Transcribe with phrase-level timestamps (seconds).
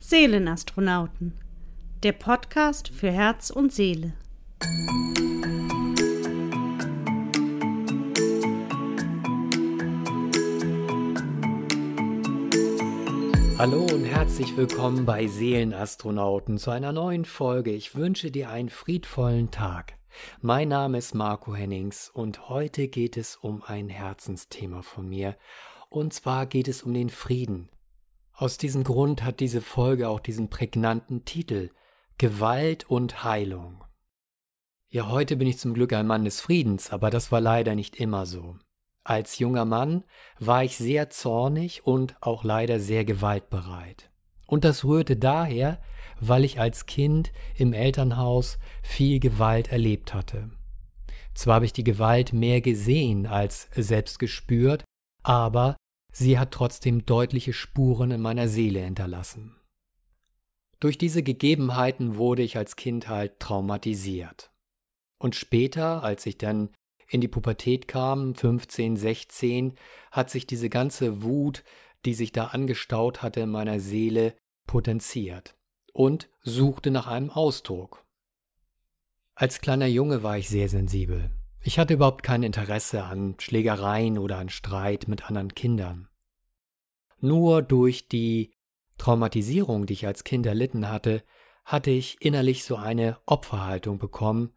[0.00, 1.34] Seelenastronauten,
[2.04, 4.12] der Podcast für Herz und Seele.
[13.58, 17.72] Hallo und herzlich willkommen bei Seelenastronauten zu einer neuen Folge.
[17.72, 19.94] Ich wünsche dir einen friedvollen Tag.
[20.40, 25.36] Mein Name ist Marco Hennings und heute geht es um ein Herzensthema von mir.
[25.90, 27.68] Und zwar geht es um den Frieden.
[28.40, 31.70] Aus diesem Grund hat diese Folge auch diesen prägnanten Titel
[32.18, 33.82] Gewalt und Heilung.
[34.90, 37.96] Ja, heute bin ich zum Glück ein Mann des Friedens, aber das war leider nicht
[37.96, 38.54] immer so.
[39.02, 40.04] Als junger Mann
[40.38, 44.08] war ich sehr zornig und auch leider sehr gewaltbereit.
[44.46, 45.82] Und das rührte daher,
[46.20, 50.48] weil ich als Kind im Elternhaus viel Gewalt erlebt hatte.
[51.34, 54.84] Zwar habe ich die Gewalt mehr gesehen als selbst gespürt,
[55.24, 55.76] aber
[56.12, 59.56] sie hat trotzdem deutliche Spuren in meiner Seele hinterlassen.
[60.80, 64.52] Durch diese Gegebenheiten wurde ich als Kind halt traumatisiert.
[65.18, 66.70] Und später, als ich dann
[67.10, 69.74] in die Pubertät kam, 15, 16,
[70.12, 71.64] hat sich diese ganze Wut,
[72.04, 75.56] die sich da angestaut hatte in meiner Seele, potenziert
[75.92, 78.04] und suchte nach einem Ausdruck.
[79.34, 81.30] Als kleiner Junge war ich sehr sensibel.
[81.60, 86.08] Ich hatte überhaupt kein Interesse an Schlägereien oder an Streit mit anderen Kindern.
[87.20, 88.52] Nur durch die
[88.96, 91.22] Traumatisierung, die ich als Kind erlitten hatte,
[91.64, 94.54] hatte ich innerlich so eine Opferhaltung bekommen,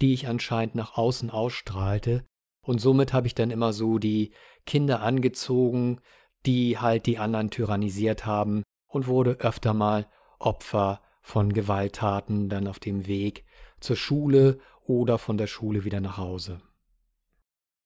[0.00, 2.24] die ich anscheinend nach außen ausstrahlte,
[2.62, 4.32] und somit habe ich dann immer so die
[4.64, 6.00] Kinder angezogen,
[6.46, 10.06] die halt die anderen tyrannisiert haben, und wurde öfter mal
[10.38, 13.44] Opfer von Gewalttaten dann auf dem Weg
[13.84, 16.60] zur Schule oder von der Schule wieder nach Hause.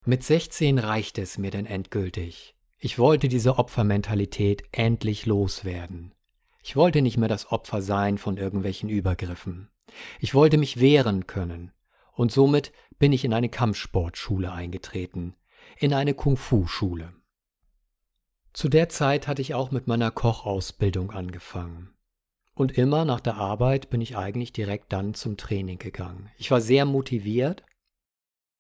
[0.05, 2.55] Mit 16 reichte es mir denn endgültig.
[2.79, 6.15] Ich wollte diese Opfermentalität endlich loswerden.
[6.63, 9.69] Ich wollte nicht mehr das Opfer sein von irgendwelchen Übergriffen.
[10.21, 11.73] Ich wollte mich wehren können.
[12.13, 15.35] Und somit bin ich in eine Kampfsportschule eingetreten,
[15.79, 17.13] in eine Kung-Fu-Schule.
[18.53, 21.95] Zu der Zeit hatte ich auch mit meiner Kochausbildung angefangen.
[22.59, 26.29] Und immer nach der Arbeit bin ich eigentlich direkt dann zum Training gegangen.
[26.39, 27.63] Ich war sehr motiviert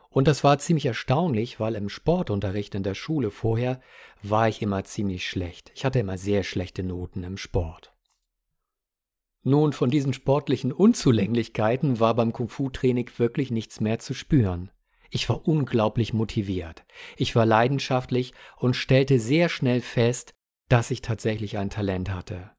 [0.09, 3.81] und das war ziemlich erstaunlich, weil im Sportunterricht in der Schule vorher
[4.22, 5.72] war ich immer ziemlich schlecht.
[5.75, 7.92] Ich hatte immer sehr schlechte Noten im Sport.
[9.42, 14.70] Nun, von diesen sportlichen Unzulänglichkeiten war beim Kung-Fu-Training wirklich nichts mehr zu spüren.
[15.10, 16.84] Ich war unglaublich motiviert.
[17.16, 20.34] Ich war leidenschaftlich und stellte sehr schnell fest,
[20.69, 22.53] dass ich tatsächlich ein Talent hatte.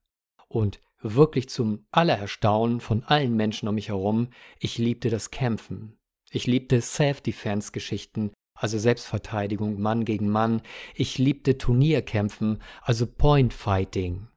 [0.46, 4.28] Und wirklich zum Allererstaunen von allen Menschen um mich herum,
[4.58, 5.96] ich liebte das Kämpfen.
[6.30, 10.62] Ich liebte Self-Defense-Geschichten, also Selbstverteidigung, Mann gegen Mann.
[10.94, 14.28] Ich liebte Turnierkämpfen, also Point-Fighting.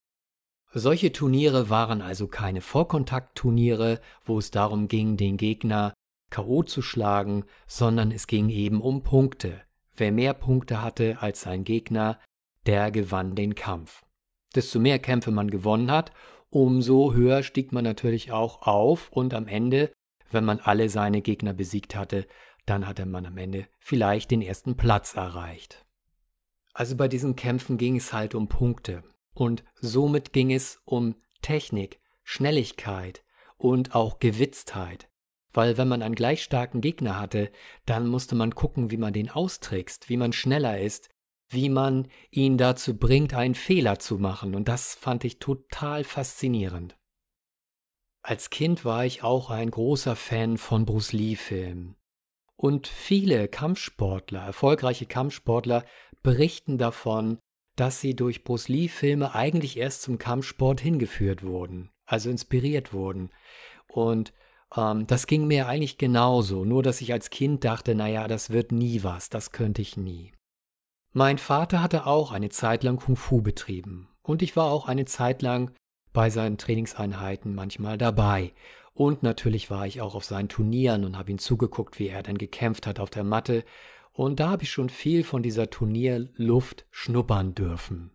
[0.73, 5.93] Solche Turniere waren also keine Vollkontakt-Turniere, wo es darum ging, den Gegner
[6.31, 6.63] K.O.
[6.63, 9.61] zu schlagen, sondern es ging eben um Punkte.
[9.95, 12.19] Wer mehr Punkte hatte als sein Gegner,
[12.65, 14.03] der gewann den Kampf.
[14.55, 16.11] Desto mehr Kämpfe man gewonnen hat,
[16.53, 19.91] umso höher stieg man natürlich auch auf und am Ende,
[20.31, 22.27] wenn man alle seine Gegner besiegt hatte,
[22.65, 25.85] dann hatte man am Ende vielleicht den ersten Platz erreicht.
[26.73, 29.03] Also bei diesen Kämpfen ging es halt um Punkte
[29.33, 33.23] und somit ging es um Technik, Schnelligkeit
[33.57, 35.09] und auch Gewitztheit
[35.53, 37.51] weil wenn man einen gleich starken Gegner hatte,
[37.85, 41.09] dann musste man gucken, wie man den austrickst, wie man schneller ist,
[41.49, 46.97] wie man ihn dazu bringt, einen Fehler zu machen, und das fand ich total faszinierend.
[48.21, 51.95] Als Kind war ich auch ein großer Fan von Bruce Lee-Filmen.
[52.55, 55.83] Und viele Kampfsportler, erfolgreiche Kampfsportler,
[56.21, 57.39] berichten davon,
[57.75, 63.31] dass sie durch Bruce Lee-Filme eigentlich erst zum Kampfsport hingeführt wurden, also inspiriert wurden.
[63.87, 64.33] Und
[64.75, 68.71] ähm, das ging mir eigentlich genauso, nur dass ich als Kind dachte, naja, das wird
[68.71, 70.32] nie was, das könnte ich nie.
[71.15, 75.05] Mein Vater hatte auch eine Zeit lang Kung Fu betrieben und ich war auch eine
[75.05, 75.71] Zeit lang
[76.11, 78.51] bei seinen Trainingseinheiten manchmal dabei.
[78.95, 82.39] Und natürlich war ich auch auf seinen Turnieren und habe ihm zugeguckt, wie er dann
[82.39, 83.63] gekämpft hat auf der Matte.
[84.11, 88.11] Und da habe ich schon viel von dieser Turnierluft schnuppern dürfen.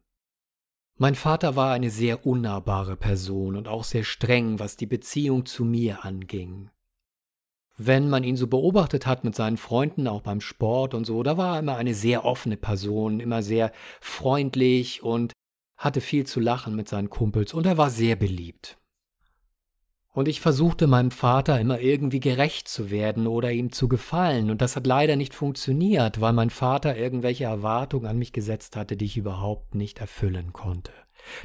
[0.96, 5.64] Mein Vater war eine sehr unnahbare Person und auch sehr streng, was die Beziehung zu
[5.64, 6.70] mir anging.
[7.78, 11.36] Wenn man ihn so beobachtet hat mit seinen Freunden, auch beim Sport und so, da
[11.36, 15.32] war er immer eine sehr offene Person, immer sehr freundlich und
[15.76, 18.78] hatte viel zu lachen mit seinen Kumpels und er war sehr beliebt.
[20.12, 24.60] Und ich versuchte meinem Vater immer irgendwie gerecht zu werden oder ihm zu gefallen, und
[24.60, 29.04] das hat leider nicht funktioniert, weil mein Vater irgendwelche Erwartungen an mich gesetzt hatte, die
[29.04, 30.90] ich überhaupt nicht erfüllen konnte.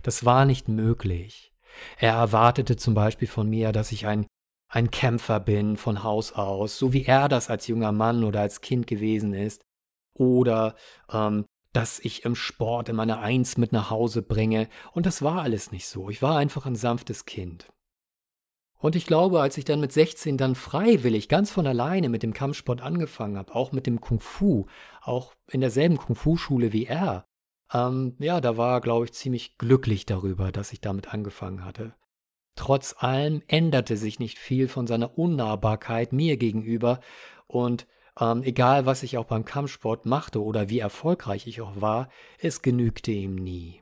[0.02, 1.54] Das war nicht möglich.
[2.00, 4.26] Er erwartete zum Beispiel von mir, dass ich ein,
[4.74, 8.62] ein Kämpfer bin von Haus aus, so wie er das als junger Mann oder als
[8.62, 9.62] Kind gewesen ist.
[10.16, 10.76] Oder
[11.12, 14.68] ähm, dass ich im Sport in meine Eins mit nach Hause bringe.
[14.92, 16.10] Und das war alles nicht so.
[16.10, 17.72] Ich war einfach ein sanftes Kind.
[18.80, 22.34] Und ich glaube, als ich dann mit 16 dann freiwillig, ganz von alleine mit dem
[22.34, 24.66] Kampfsport angefangen habe, auch mit dem Kung Fu,
[25.02, 27.26] auch in derselben Kung Fu-Schule wie er,
[27.72, 31.94] ähm, ja, da war, glaube ich, ziemlich glücklich darüber, dass ich damit angefangen hatte.
[32.56, 37.00] Trotz allem änderte sich nicht viel von seiner Unnahbarkeit mir gegenüber
[37.48, 37.88] und
[38.20, 42.10] ähm, egal, was ich auch beim Kampfsport machte oder wie erfolgreich ich auch war,
[42.40, 43.82] es genügte ihm nie.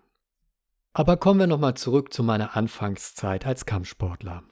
[0.94, 4.44] Aber kommen wir nochmal zurück zu meiner Anfangszeit als Kampfsportler.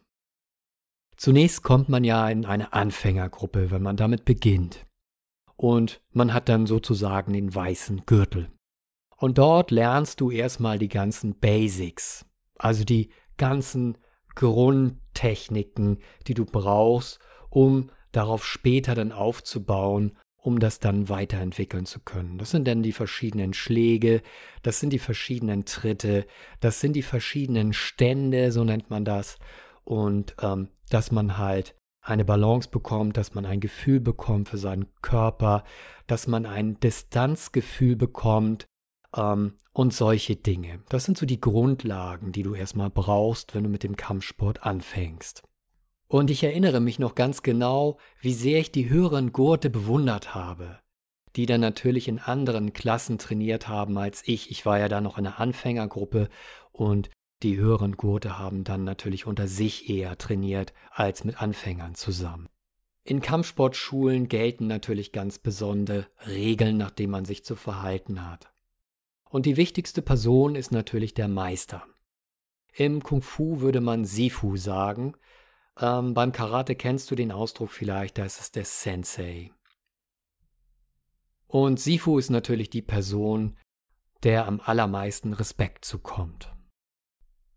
[1.18, 4.86] Zunächst kommt man ja in eine Anfängergruppe, wenn man damit beginnt.
[5.58, 8.50] Und man hat dann sozusagen den weißen Gürtel.
[9.18, 12.26] Und dort lernst du erstmal die ganzen Basics,
[12.58, 13.98] also die ganzen
[14.36, 22.38] Grundtechniken, die du brauchst, um darauf später dann aufzubauen, um das dann weiterentwickeln zu können.
[22.38, 24.22] Das sind dann die verschiedenen Schläge,
[24.64, 26.26] das sind die verschiedenen Tritte,
[26.62, 29.38] das sind die verschiedenen Stände, so nennt man das.
[29.84, 34.88] Und ähm, dass man halt eine Balance bekommt, dass man ein Gefühl bekommt für seinen
[35.02, 35.64] Körper,
[36.08, 38.66] dass man ein Distanzgefühl bekommt
[39.16, 40.82] ähm, und solche Dinge.
[40.90, 45.44] Das sind so die Grundlagen, die du erstmal brauchst, wenn du mit dem Kampfsport anfängst.
[46.08, 50.80] Und ich erinnere mich noch ganz genau, wie sehr ich die höheren Gurte bewundert habe,
[51.36, 54.50] die dann natürlich in anderen Klassen trainiert haben als ich.
[54.50, 56.30] Ich war ja da noch in einer Anfängergruppe
[56.72, 57.12] und
[57.44, 62.50] die höheren Gurte haben dann natürlich unter sich eher trainiert als mit Anfängern zusammen.
[63.04, 68.52] In Kampfsportschulen gelten natürlich ganz besondere Regeln, nach denen man sich zu verhalten hat.
[69.30, 71.86] Und die wichtigste Person ist natürlich der Meister.
[72.74, 75.16] Im Kung Fu würde man Sifu sagen,
[75.80, 79.52] ähm, beim Karate kennst du den Ausdruck vielleicht, da ist es der Sensei.
[81.48, 83.58] Und Sifu ist natürlich die Person,
[84.24, 86.54] der am allermeisten Respekt zukommt.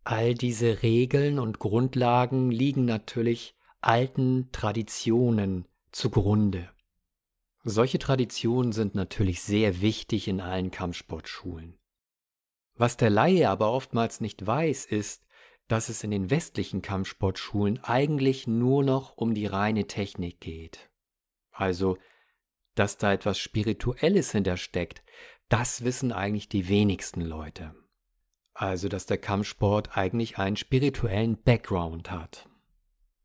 [0.04, 6.71] All diese Regeln und Grundlagen liegen natürlich alten Traditionen zugrunde.
[7.64, 11.78] Solche Traditionen sind natürlich sehr wichtig in allen Kampfsportschulen.
[12.74, 15.24] Was der Laie aber oftmals nicht weiß, ist,
[15.68, 20.90] dass es in den westlichen Kampfsportschulen eigentlich nur noch um die reine Technik geht.
[21.52, 21.98] Also,
[22.74, 25.04] dass da etwas Spirituelles hintersteckt,
[25.48, 27.74] das wissen eigentlich die wenigsten Leute.
[28.54, 32.48] Also, dass der Kampfsport eigentlich einen spirituellen Background hat.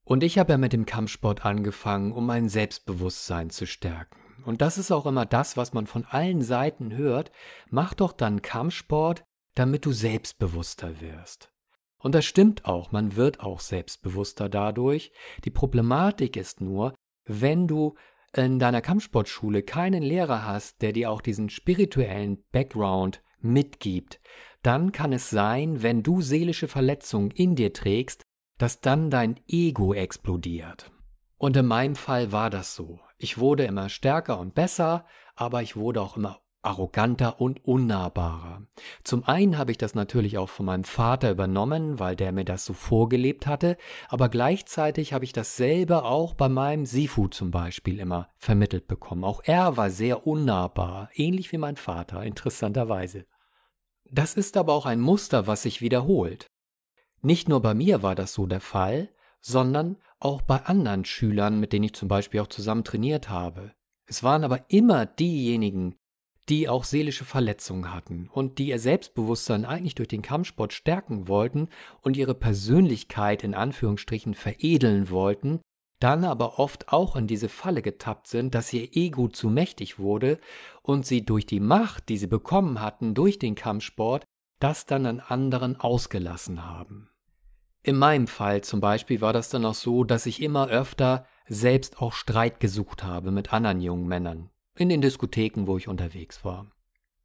[0.03, 4.26] Und ich habe ja mit dem Kampfsport angefangen, um mein Selbstbewusstsein zu stärken.
[4.47, 7.33] Und das ist auch immer das, was man von allen Seiten hört.
[7.69, 11.51] Mach doch dann Kampfsport, damit du selbstbewusster wirst.
[11.97, 15.11] Und das stimmt auch, man wird auch selbstbewusster dadurch.
[15.43, 16.93] Die Problematik ist nur,
[17.25, 17.95] wenn du
[18.33, 24.21] in deiner Kampfsportschule keinen Lehrer hast, der dir auch diesen spirituellen Background mitgibt,
[24.63, 28.21] dann kann es sein, wenn du seelische Verletzungen in dir trägst,
[28.57, 30.89] dass dann dein Ego explodiert.
[31.37, 33.01] Und in meinem Fall war das so.
[33.17, 35.05] Ich wurde immer stärker und besser,
[35.35, 38.63] aber ich wurde auch immer arroganter und unnahbarer.
[39.03, 42.65] Zum einen habe ich das natürlich auch von meinem Vater übernommen, weil der mir das
[42.65, 43.77] so vorgelebt hatte,
[44.09, 49.23] aber gleichzeitig habe ich dasselbe auch bei meinem Sifu zum Beispiel immer vermittelt bekommen.
[49.23, 53.25] Auch er war sehr unnahbar, ähnlich wie mein Vater, interessanterweise.
[54.11, 56.47] Das ist aber auch ein Muster, was sich wiederholt.
[57.21, 59.09] Nicht nur bei mir war das so der Fall,
[59.39, 63.73] sondern auch bei anderen Schülern, mit denen ich zum Beispiel auch zusammen trainiert habe.
[64.05, 65.95] Es waren aber immer diejenigen,
[66.49, 71.67] die auch seelische Verletzungen hatten und die ihr Selbstbewusstsein eigentlich durch den Kampfsport stärken wollten
[72.01, 75.59] und ihre Persönlichkeit in Anführungsstrichen veredeln wollten,
[75.99, 80.39] dann aber oft auch in diese Falle getappt sind, dass ihr Ego zu mächtig wurde
[80.83, 84.23] und sie durch die Macht, die sie bekommen hatten durch den Kampfsport,
[84.59, 87.09] das dann an anderen ausgelassen haben.
[87.87, 92.01] In meinem Fall zum Beispiel war das dann auch so, dass ich immer öfter selbst
[92.01, 96.69] auch Streit gesucht habe mit anderen jungen Männern, in den Diskotheken, wo ich unterwegs war.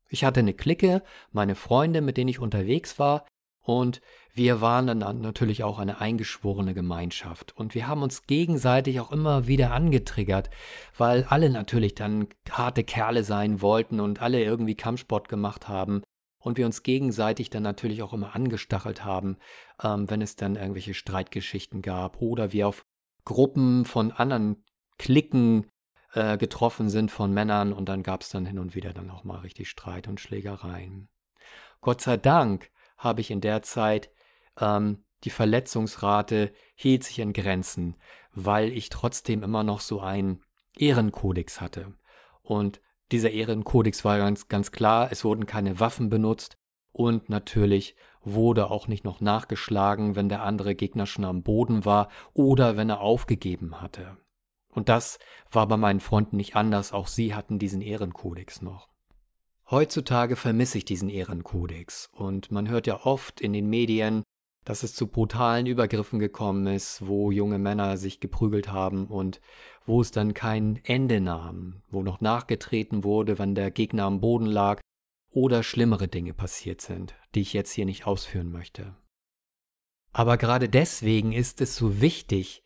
[0.09, 1.02] Ich hatte eine Clique,
[1.33, 3.26] meine Freunde, mit denen ich unterwegs war,
[3.61, 4.02] und
[4.35, 7.57] wir waren dann natürlich auch eine eingeschworene Gemeinschaft.
[7.57, 10.49] Und wir haben uns gegenseitig auch immer wieder angetriggert,
[10.97, 16.02] weil alle natürlich dann harte Kerle sein wollten und alle irgendwie Kampfsport gemacht haben.
[16.42, 19.37] Und wir uns gegenseitig dann natürlich auch immer angestachelt haben,
[19.82, 22.84] ähm, wenn es dann irgendwelche Streitgeschichten gab oder wir auf
[23.25, 24.64] Gruppen von anderen
[24.99, 25.70] Klicken
[26.14, 29.25] äh, getroffen sind von Männern und dann gab es dann hin und wieder dann auch
[29.25, 31.08] mal richtig Streit und Schlägereien.
[31.80, 34.11] Gott sei Dank habe ich in der Zeit
[34.61, 37.96] ähm, die Verletzungsrate hielt sich in Grenzen,
[38.32, 40.42] weil ich trotzdem immer noch so einen
[40.76, 41.94] Ehrenkodex hatte.
[42.42, 42.80] Und
[43.12, 46.57] dieser Ehrenkodex war ganz, ganz klar, es wurden keine Waffen benutzt
[46.92, 52.09] und natürlich wurde auch nicht noch nachgeschlagen, wenn der andere Gegner schon am Boden war
[52.33, 54.16] oder wenn er aufgegeben hatte.
[54.69, 55.19] Und das
[55.50, 58.88] war bei meinen Freunden nicht anders, auch sie hatten diesen Ehrenkodex noch.
[59.71, 64.23] Heutzutage vermisse ich diesen Ehrenkodex und man hört ja oft in den Medien,
[64.64, 69.40] dass es zu brutalen Übergriffen gekommen ist, wo junge Männer sich geprügelt haben und
[69.87, 74.47] wo es dann kein Ende nahm, wo noch nachgetreten wurde, wenn der Gegner am Boden
[74.47, 74.81] lag
[75.31, 78.95] oder schlimmere Dinge passiert sind, die ich jetzt hier nicht ausführen möchte.
[80.12, 82.62] Aber gerade deswegen ist es so wichtig,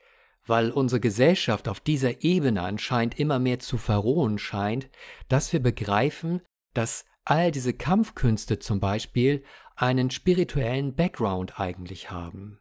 [0.47, 4.89] weil unsere Gesellschaft auf dieser Ebene anscheinend immer mehr zu verrohen scheint,
[5.29, 6.43] dass wir begreifen,
[6.75, 9.43] dass all diese Kampfkünste zum Beispiel
[9.77, 12.59] einen spirituellen Background eigentlich haben.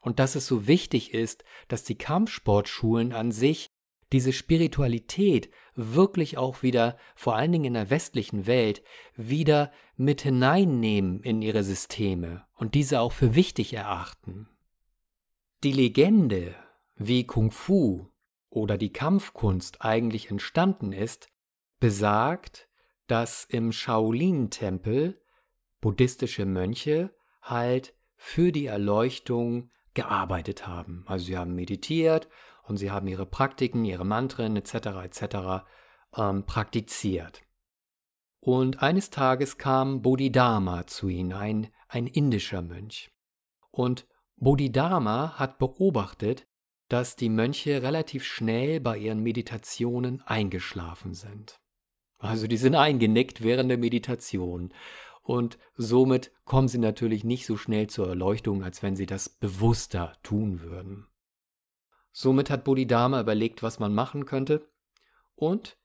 [0.00, 3.70] Und dass es so wichtig ist, dass die Kampfsportschulen an sich
[4.12, 8.82] diese Spiritualität wirklich auch wieder, vor allen Dingen in der westlichen Welt,
[9.14, 14.48] wieder mit hineinnehmen in ihre Systeme und diese auch für wichtig erachten.
[15.62, 16.54] Die Legende,
[16.96, 18.08] wie Kung Fu
[18.48, 21.28] oder die Kampfkunst eigentlich entstanden ist,
[21.80, 22.68] besagt,
[23.06, 25.20] dass im Shaolin-Tempel
[25.80, 31.04] buddhistische Mönche halt für die Erleuchtung gearbeitet haben.
[31.06, 32.28] Also sie haben meditiert
[32.64, 34.74] und sie haben ihre Praktiken, ihre Mantren etc.
[35.04, 35.66] etc.
[36.16, 37.42] Ähm, praktiziert.
[38.40, 43.10] Und eines Tages kam Bodhidharma zu ihnen, ein, ein indischer Mönch.
[43.70, 44.06] Und
[44.36, 46.46] Bodhidharma hat beobachtet,
[46.88, 51.60] dass die Mönche relativ schnell bei ihren Meditationen eingeschlafen sind.
[52.18, 54.72] Also die sind eingenickt während der Meditation.
[55.28, 60.16] Und somit kommen sie natürlich nicht so schnell zur Erleuchtung, als wenn sie das bewusster
[60.22, 61.06] tun würden.
[62.12, 64.66] Somit hat Bodhidharma überlegt, was man machen könnte.
[65.34, 65.76] Und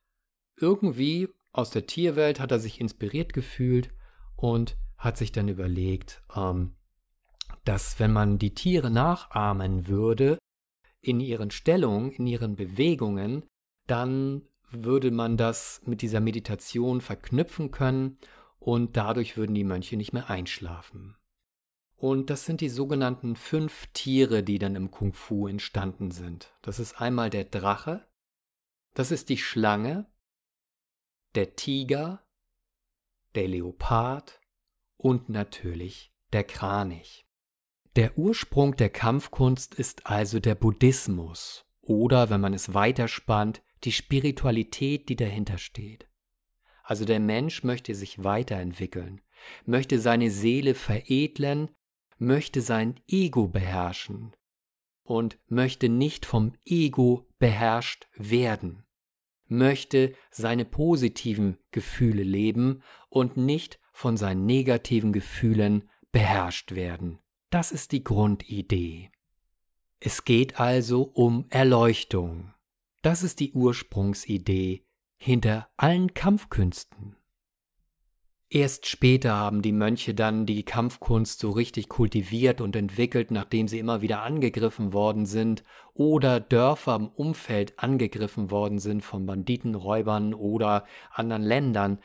[0.55, 3.89] irgendwie aus der Tierwelt hat er sich inspiriert gefühlt
[4.37, 6.77] und hat sich dann überlegt, ähm,
[7.65, 10.37] dass wenn man die Tiere nachahmen würde,
[11.01, 13.43] in ihren Stellungen, in ihren Bewegungen,
[13.87, 18.17] dann würde man das mit dieser Meditation verknüpfen können
[18.63, 21.17] und dadurch würden die Mönche nicht mehr einschlafen.
[21.97, 26.53] Und das sind die sogenannten fünf Tiere, die dann im Kung Fu entstanden sind.
[26.61, 28.07] Das ist einmal der Drache,
[28.93, 30.05] das ist die Schlange,
[31.35, 32.25] der Tiger,
[33.35, 34.39] der Leopard
[34.95, 37.27] und natürlich der Kranich.
[37.97, 45.09] Der Ursprung der Kampfkunst ist also der Buddhismus oder, wenn man es weiterspannt, die Spiritualität,
[45.09, 46.07] die dahinter steht.
[46.83, 49.21] Also der Mensch möchte sich weiterentwickeln,
[49.65, 51.69] möchte seine Seele veredlen
[52.23, 54.35] möchte sein Ego beherrschen
[55.03, 58.83] und möchte nicht vom Ego beherrscht werden,
[59.47, 67.19] möchte seine positiven Gefühle leben und nicht von seinen negativen Gefühlen beherrscht werden.
[67.49, 69.11] Das ist die Grundidee.
[69.99, 72.53] Es geht also um Erleuchtung.
[73.01, 74.85] Das ist die Ursprungsidee
[75.23, 77.15] hinter allen Kampfkünsten.
[78.49, 83.79] Erst später haben die Mönche dann die Kampfkunst so richtig kultiviert und entwickelt, nachdem sie
[83.79, 85.63] immer wieder angegriffen worden sind
[85.93, 91.99] oder Dörfer im Umfeld angegriffen worden sind von Banditen, Räubern oder anderen Ländern.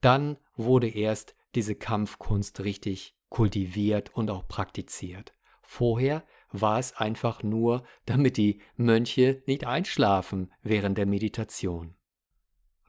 [0.00, 5.34] Dann wurde erst diese Kampfkunst richtig kultiviert und auch praktiziert.
[5.60, 6.22] Vorher
[6.52, 11.96] war es einfach nur, damit die Mönche nicht einschlafen während der Meditation.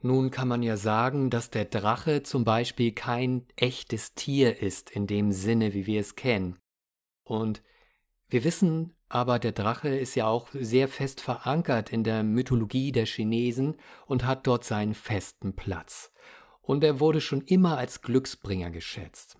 [0.04, 5.06] Nun kann man ja sagen, dass der Drache zum Beispiel kein echtes Tier ist in
[5.06, 6.58] dem Sinne, wie wir es kennen.
[7.22, 7.62] Und
[8.28, 13.06] wir wissen aber, der Drache ist ja auch sehr fest verankert in der Mythologie der
[13.06, 16.12] Chinesen und hat dort seinen festen Platz.
[16.62, 19.38] Und er wurde schon immer als Glücksbringer geschätzt.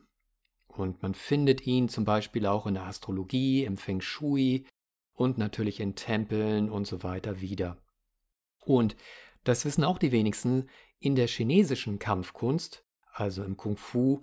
[0.69, 4.65] Und man findet ihn zum Beispiel auch in der Astrologie, im Feng Shui
[5.13, 7.79] und natürlich in Tempeln und so weiter wieder.
[8.65, 8.95] Und
[9.45, 10.69] das wissen auch die wenigsten.
[10.99, 14.23] In der chinesischen Kampfkunst, also im Kung Fu,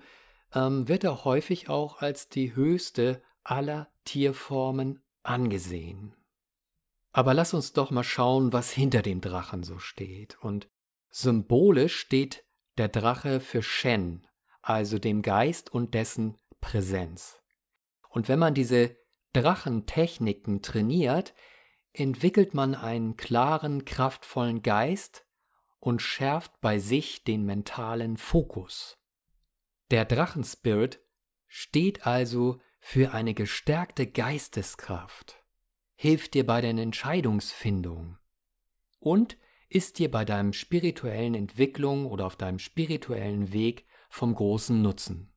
[0.54, 6.16] ähm, wird er häufig auch als die höchste aller Tierformen angesehen.
[7.12, 10.38] Aber lass uns doch mal schauen, was hinter dem Drachen so steht.
[10.42, 10.70] Und
[11.10, 12.46] symbolisch steht
[12.78, 14.28] der Drache für Shen,
[14.62, 17.42] also dem Geist und dessen Präsenz.
[18.10, 18.96] Und wenn man diese
[19.34, 21.34] Drachentechniken trainiert,
[21.94, 25.26] entwickelt man einen klaren, kraftvollen Geist
[25.80, 28.98] und schärft bei sich den mentalen Fokus.
[29.92, 31.02] Der Drachenspirit
[31.48, 35.44] steht also für eine gestärkte Geisteskraft,
[35.96, 38.18] hilft dir bei deiner Entscheidungsfindung
[39.00, 39.38] und
[39.70, 45.32] ist dir bei deinem spirituellen Entwicklung oder auf deinem spirituellen Weg vom großen Nutzen.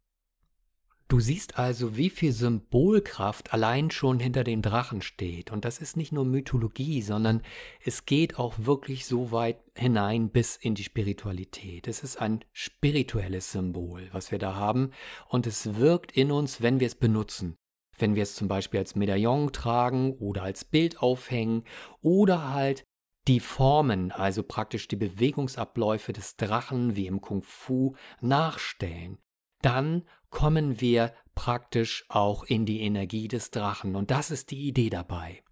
[1.13, 5.53] Du siehst also, wie viel Symbolkraft allein schon hinter dem Drachen steht.
[5.53, 7.43] Und das ist nicht nur Mythologie, sondern
[7.85, 11.87] es geht auch wirklich so weit hinein bis in die Spiritualität.
[11.87, 14.93] Es ist ein spirituelles Symbol, was wir da haben.
[15.29, 17.57] Und es wirkt in uns, wenn wir es benutzen.
[17.99, 21.65] Wenn wir es zum Beispiel als Medaillon tragen oder als Bild aufhängen
[22.01, 22.85] oder halt
[23.29, 29.19] die Formen, also praktisch die Bewegungsabläufe des Drachen wie im Kung Fu nachstellen
[29.63, 33.97] dann kommen wir praktisch auch in die Energie des Drachen.
[33.97, 35.43] Und das ist die Idee dabei.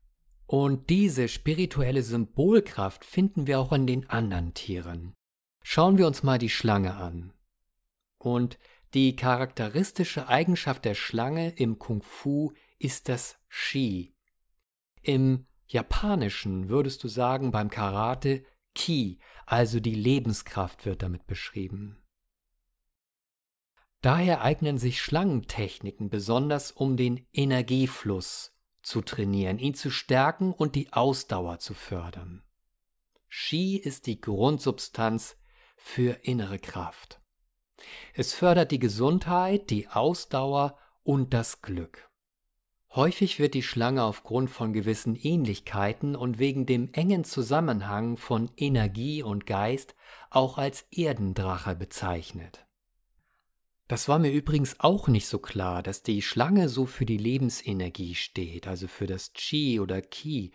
[0.47, 5.15] Und diese spirituelle Symbolkraft finden wir auch in den anderen Tieren.
[5.63, 7.33] Schauen wir uns mal die Schlange an.
[8.19, 8.59] Und
[8.93, 14.17] die charakteristische Eigenschaft der Schlange im Kung Fu ist das Shi.
[15.03, 22.00] Im Japanischen würdest du sagen beim Karate Ki, also die Lebenskraft wird damit beschrieben.
[24.03, 30.93] Daher eignen sich Schlangentechniken besonders, um den Energiefluss zu trainieren, ihn zu stärken und die
[30.93, 32.43] Ausdauer zu fördern.
[33.29, 35.37] Qi ist die Grundsubstanz
[35.77, 37.21] für innere Kraft.
[38.15, 42.11] Es fördert die Gesundheit, die Ausdauer und das Glück.
[42.93, 49.23] Häufig wird die Schlange aufgrund von gewissen Ähnlichkeiten und wegen dem engen Zusammenhang von Energie
[49.23, 49.95] und Geist
[50.29, 52.67] auch als Erdendrache bezeichnet.
[53.91, 58.15] Das war mir übrigens auch nicht so klar, dass die Schlange so für die Lebensenergie
[58.15, 60.53] steht, also für das Chi oder Ki.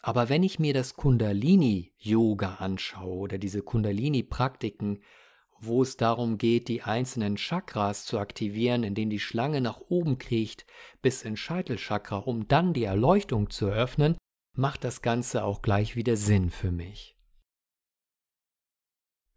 [0.00, 5.02] Aber wenn ich mir das Kundalini-Yoga anschaue oder diese Kundalini-Praktiken,
[5.60, 10.16] wo es darum geht, die einzelnen Chakras zu aktivieren, in denen die Schlange nach oben
[10.16, 10.64] kriecht
[11.02, 14.16] bis ins Scheitelchakra, um dann die Erleuchtung zu eröffnen,
[14.54, 17.17] macht das Ganze auch gleich wieder Sinn für mich.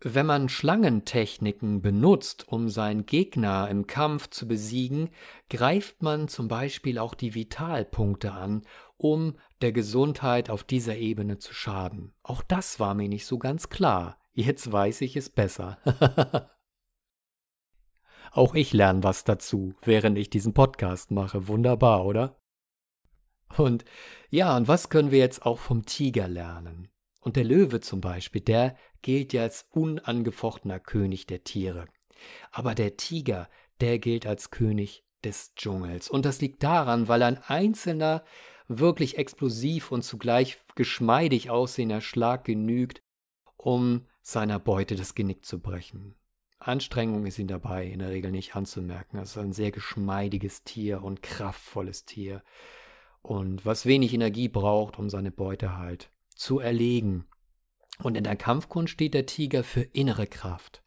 [0.04, 5.12] Wenn man Schlangentechniken benutzt, um seinen Gegner im Kampf zu besiegen,
[5.48, 8.64] greift man zum Beispiel auch die Vitalpunkte an,
[8.98, 12.16] um der Gesundheit auf dieser Ebene zu schaden.
[12.24, 14.18] Auch das war mir nicht so ganz klar.
[14.34, 15.78] Jetzt weiß ich es besser.
[18.32, 21.48] auch ich lerne was dazu, während ich diesen Podcast mache.
[21.48, 22.42] Wunderbar, oder?
[23.56, 23.86] Und
[24.32, 26.91] ja, und was können wir jetzt auch vom Tiger lernen?
[27.22, 31.86] Und der Löwe zum Beispiel, der gilt ja als unangefochtener König der Tiere.
[32.52, 33.48] Aber der Tiger,
[33.80, 36.10] der gilt als König des Dschungels.
[36.10, 38.24] Und das liegt daran, weil ein einzelner,
[38.68, 43.02] wirklich explosiv und zugleich geschmeidig aussehender Schlag genügt,
[43.58, 46.16] um seiner Beute das Genick zu brechen.
[46.58, 49.18] Anstrengung ist ihm dabei in der Regel nicht anzumerken.
[49.18, 52.44] Es ist ein sehr geschmeidiges Tier und kraftvolles Tier.
[53.22, 57.28] Und was wenig Energie braucht, um seine Beute halt zu erlegen.
[58.00, 60.84] Und in der Kampfkunst steht der Tiger für innere Kraft.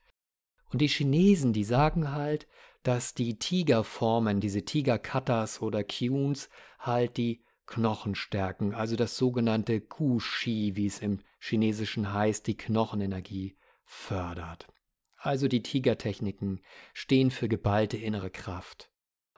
[0.71, 2.49] Und die Chinesen, die sagen halt,
[2.83, 10.73] dass die Tigerformen, diese Tigerkatas oder Kyuns, halt die Knochen stärken, also das sogenannte Ku-Shi,
[10.75, 14.67] wie es im Chinesischen heißt, die Knochenenergie fördert.
[15.17, 16.61] Also die Tigertechniken
[16.93, 18.90] stehen für geballte innere Kraft.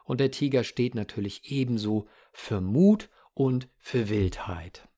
[0.03, 4.89] Und der Tiger steht natürlich ebenso für Mut und für Wildheit.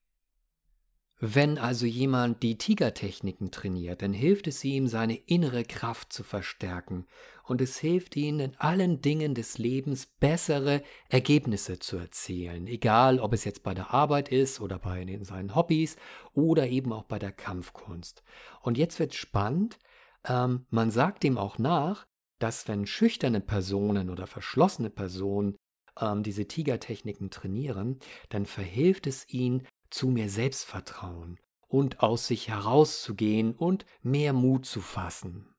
[1.20, 7.06] Wenn also jemand die Tigertechniken trainiert, dann hilft es ihm, seine innere Kraft zu verstärken.
[7.42, 13.32] Und es hilft ihm in allen Dingen des Lebens bessere Ergebnisse zu erzielen, egal ob
[13.32, 15.96] es jetzt bei der Arbeit ist oder bei seinen Hobbys
[16.34, 18.22] oder eben auch bei der Kampfkunst.
[18.60, 19.78] Und jetzt wird spannend,
[20.24, 22.06] ähm, man sagt ihm auch nach,
[22.38, 25.56] dass wenn schüchterne Personen oder verschlossene Personen
[26.00, 33.54] ähm, diese Tigertechniken trainieren, dann verhilft es ihnen, zu mehr Selbstvertrauen und aus sich herauszugehen
[33.54, 35.54] und mehr Mut zu fassen.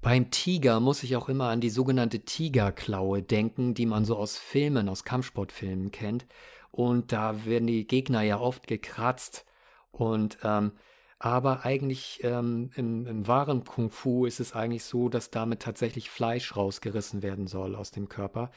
[0.00, 4.36] Beim Tiger muss ich auch immer an die sogenannte Tigerklaue denken, die man so aus
[4.36, 6.26] Filmen, aus Kampfsportfilmen kennt.
[6.72, 9.44] Und da werden die Gegner ja oft gekratzt.
[9.92, 10.72] Und ähm,
[11.20, 16.10] aber eigentlich ähm, im, im wahren Kung Fu ist es eigentlich so, dass damit tatsächlich
[16.10, 18.50] Fleisch rausgerissen werden soll aus dem Körper,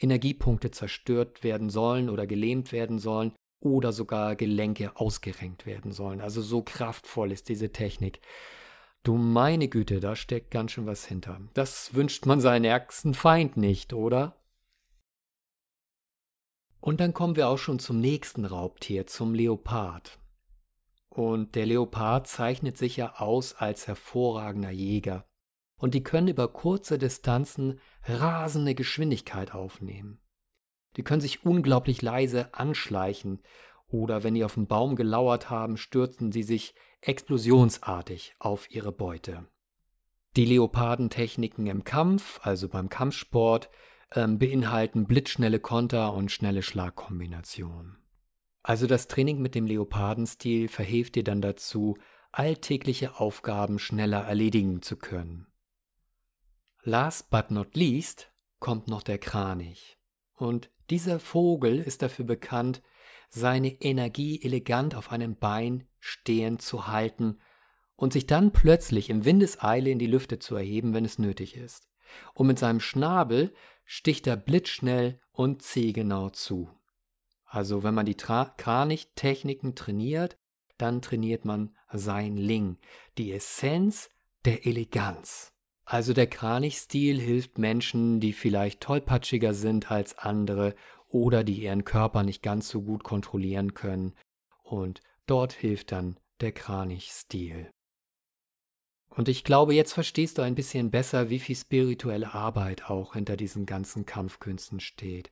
[0.00, 6.20] Energiepunkte zerstört werden sollen oder gelähmt werden sollen oder sogar Gelenke ausgerenkt werden sollen.
[6.20, 8.20] Also so kraftvoll ist diese Technik.
[9.02, 11.40] Du meine Güte, da steckt ganz schön was hinter.
[11.54, 14.36] Das wünscht man seinen ärgsten Feind nicht, oder?
[16.80, 20.18] Und dann kommen wir auch schon zum nächsten Raubtier, zum Leopard.
[21.08, 25.24] Und der Leopard zeichnet sich ja aus als hervorragender Jäger.
[25.78, 30.20] und die können über kurze Distanzen rasende Geschwindigkeit aufnehmen.
[30.98, 33.40] Die können sich unglaublich leise anschleichen
[33.86, 39.46] oder wenn die auf dem Baum gelauert haben, stürzen sie sich explosionsartig auf ihre Beute.
[40.36, 43.70] Die Leopardentechniken im Kampf, also beim Kampfsport,
[44.12, 47.98] ähm, beinhalten blitzschnelle Konter und schnelle Schlagkombinationen.
[48.62, 51.96] Also das Training mit dem Leopardenstil verhilft dir dann dazu,
[52.32, 55.46] alltägliche Aufgaben schneller erledigen zu können.
[56.82, 59.97] Last but not least kommt noch der Kranich.
[60.38, 62.80] Und dieser Vogel ist dafür bekannt,
[63.28, 67.38] seine Energie elegant auf einem Bein stehend zu halten
[67.96, 71.88] und sich dann plötzlich im Windeseile in die Lüfte zu erheben, wenn es nötig ist.
[72.32, 73.52] Und mit seinem Schnabel
[73.84, 76.70] sticht er blitzschnell und zielgenau zu.
[77.44, 80.38] Also wenn man die Kranich-Techniken trainiert,
[80.76, 82.78] dann trainiert man sein Ling,
[83.18, 84.10] die Essenz
[84.44, 85.52] der Eleganz.
[85.90, 90.74] Also der Kranich-Stil hilft Menschen, die vielleicht tollpatschiger sind als andere
[91.08, 94.12] oder die ihren Körper nicht ganz so gut kontrollieren können.
[94.62, 97.70] Und dort hilft dann der Kranich-Stil.
[99.08, 103.38] Und ich glaube, jetzt verstehst du ein bisschen besser, wie viel spirituelle Arbeit auch hinter
[103.38, 105.30] diesen ganzen Kampfkünsten steht.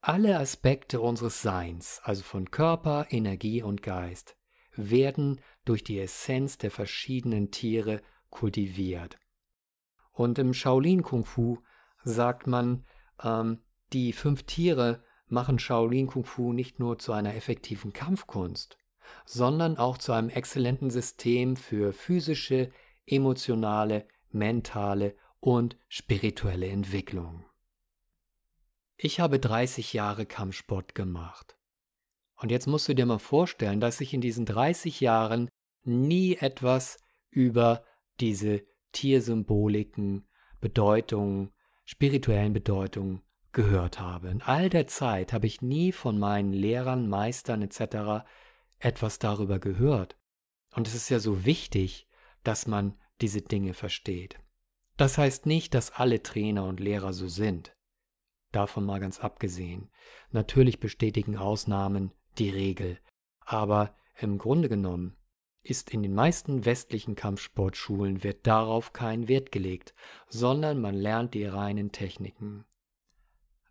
[0.00, 4.34] Alle Aspekte unseres Seins, also von Körper, Energie und Geist,
[4.74, 9.16] werden durch die Essenz der verschiedenen Tiere kultiviert.
[10.22, 11.58] Und im Shaolin Kung Fu
[12.04, 12.84] sagt man,
[13.24, 13.58] ähm,
[13.92, 18.78] die fünf Tiere machen Shaolin Kung Fu nicht nur zu einer effektiven Kampfkunst,
[19.26, 22.70] sondern auch zu einem exzellenten System für physische,
[23.04, 27.44] emotionale, mentale und spirituelle Entwicklung.
[28.96, 31.56] Ich habe 30 Jahre Kampfsport gemacht.
[32.36, 35.48] Und jetzt musst du dir mal vorstellen, dass ich in diesen 30 Jahren
[35.82, 36.98] nie etwas
[37.32, 37.82] über
[38.20, 40.26] diese Tiersymboliken,
[40.60, 41.50] Bedeutungen,
[41.84, 44.28] spirituellen Bedeutungen gehört habe.
[44.28, 48.24] In all der Zeit habe ich nie von meinen Lehrern, Meistern etc.
[48.78, 50.16] etwas darüber gehört.
[50.74, 52.08] Und es ist ja so wichtig,
[52.44, 54.38] dass man diese Dinge versteht.
[54.96, 57.76] Das heißt nicht, dass alle Trainer und Lehrer so sind.
[58.52, 59.90] Davon mal ganz abgesehen.
[60.30, 62.98] Natürlich bestätigen Ausnahmen die Regel.
[63.40, 65.16] Aber im Grunde genommen
[65.62, 69.94] ist in den meisten westlichen Kampfsportschulen wird darauf kein Wert gelegt,
[70.28, 72.64] sondern man lernt die reinen Techniken.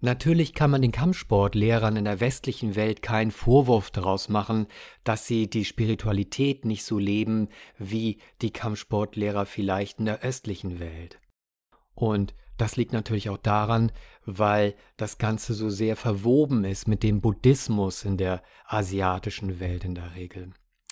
[0.03, 4.65] Natürlich kann man den Kampfsportlehrern in der westlichen Welt keinen Vorwurf daraus machen,
[5.03, 11.19] dass sie die Spiritualität nicht so leben wie die Kampfsportlehrer vielleicht in der östlichen Welt.
[11.93, 13.91] Und das liegt natürlich auch daran,
[14.25, 19.93] weil das Ganze so sehr verwoben ist mit dem Buddhismus in der asiatischen Welt in
[19.93, 20.51] der Regel.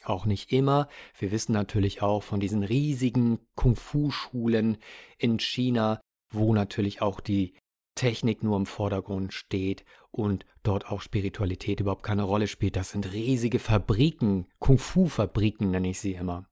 [0.10, 0.88] Auch nicht immer.
[1.20, 4.78] Wir wissen natürlich auch von diesen riesigen Kung-Fu-Schulen
[5.20, 7.54] in China, wo natürlich auch die
[7.94, 12.76] Technik nur im Vordergrund steht und dort auch Spiritualität überhaupt keine Rolle spielt.
[12.76, 16.48] Das sind riesige Fabriken, Kung-Fu-Fabriken nenne ich sie immer.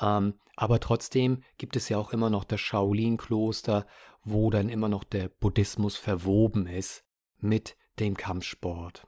[0.00, 3.86] Ähm, aber trotzdem gibt es ja auch immer noch das Shaolin-Kloster,
[4.22, 7.04] wo dann immer noch der Buddhismus verwoben ist
[7.36, 9.07] mit dem Kampfsport.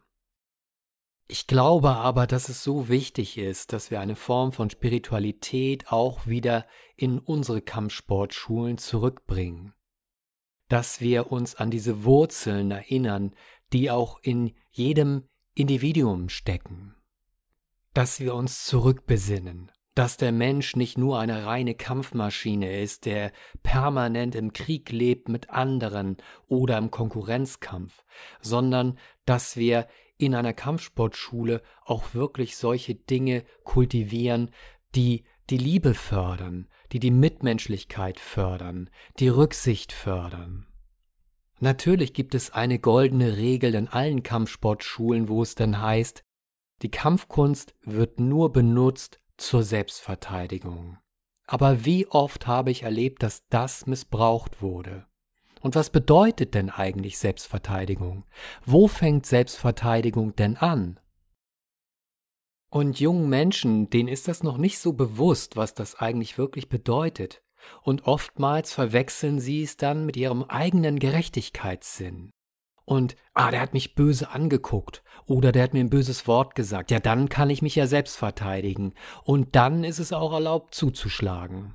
[1.33, 6.27] Ich glaube aber, dass es so wichtig ist, dass wir eine Form von Spiritualität auch
[6.27, 6.67] wieder
[6.97, 9.73] in unsere Kampfsportschulen zurückbringen.
[10.69, 13.37] Dass wir uns an diese Wurzeln erinnern,
[13.73, 16.97] die auch in jedem Individuum stecken,
[17.95, 23.31] dass wir uns zurückbesinnen, dass der Mensch nicht nur eine reine Kampfmaschine ist, der
[23.63, 26.17] permanent im Krieg lebt mit anderen
[26.49, 28.05] oder im Konkurrenzkampf,
[28.41, 29.87] sondern dass wir
[30.21, 34.51] in einer Kampfsportschule auch wirklich solche Dinge kultivieren,
[34.95, 40.67] die die Liebe fördern, die die Mitmenschlichkeit fördern, die Rücksicht fördern.
[41.59, 46.23] Natürlich gibt es eine goldene Regel in allen Kampfsportschulen, wo es dann heißt,
[46.83, 50.99] die Kampfkunst wird nur benutzt zur Selbstverteidigung.
[51.47, 55.07] Aber wie oft habe ich erlebt, dass das missbraucht wurde?
[55.61, 58.25] Und was bedeutet denn eigentlich Selbstverteidigung?
[58.65, 60.99] Wo fängt Selbstverteidigung denn an?
[62.71, 67.43] Und jungen Menschen, denen ist das noch nicht so bewusst, was das eigentlich wirklich bedeutet.
[67.83, 72.31] Und oftmals verwechseln sie es dann mit ihrem eigenen Gerechtigkeitssinn.
[72.85, 76.91] Und, ah, der hat mich böse angeguckt oder der hat mir ein böses Wort gesagt.
[76.91, 78.95] Ja, dann kann ich mich ja selbst verteidigen.
[79.23, 81.75] Und dann ist es auch erlaubt zuzuschlagen.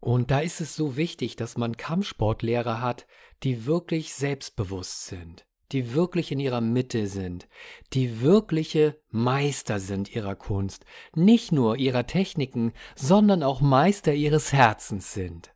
[0.00, 3.06] Und da ist es so wichtig, dass man Kampfsportlehrer hat,
[3.42, 7.48] die wirklich selbstbewusst sind die wirklich in ihrer Mitte sind,
[7.92, 10.84] die wirkliche Meister sind ihrer Kunst,
[11.14, 15.54] nicht nur ihrer Techniken, sondern auch Meister ihres Herzens sind.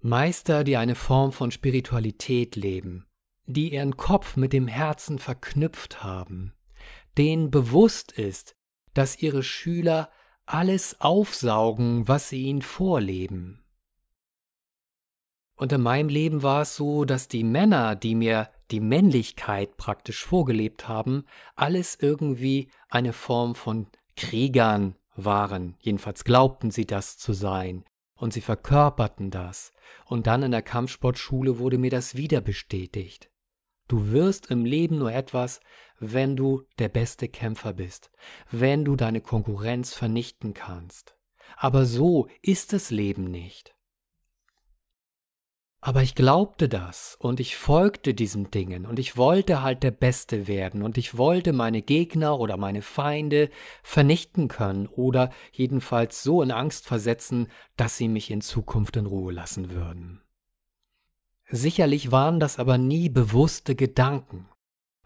[0.00, 3.06] Meister, die eine Form von Spiritualität leben,
[3.46, 6.52] die ihren Kopf mit dem Herzen verknüpft haben,
[7.18, 8.56] denen bewusst ist,
[8.94, 10.10] dass ihre Schüler
[10.46, 13.62] alles aufsaugen, was sie ihnen vorleben.
[15.54, 20.24] Und in meinem Leben war es so, dass die Männer, die mir die Männlichkeit praktisch
[20.24, 21.24] vorgelebt haben,
[21.54, 27.84] alles irgendwie eine Form von Kriegern waren, jedenfalls glaubten sie das zu sein,
[28.16, 29.72] und sie verkörperten das,
[30.06, 33.31] und dann in der Kampfsportschule wurde mir das wieder bestätigt.
[33.88, 35.60] Du wirst im Leben nur etwas,
[35.98, 38.10] wenn du der beste Kämpfer bist,
[38.50, 41.16] wenn du deine Konkurrenz vernichten kannst.
[41.56, 43.74] Aber so ist das Leben nicht.
[45.84, 50.46] Aber ich glaubte das und ich folgte diesen Dingen und ich wollte halt der Beste
[50.46, 53.50] werden und ich wollte meine Gegner oder meine Feinde
[53.82, 59.32] vernichten können oder jedenfalls so in Angst versetzen, dass sie mich in Zukunft in Ruhe
[59.32, 60.21] lassen würden.
[61.54, 64.48] Sicherlich waren das aber nie bewusste Gedanken,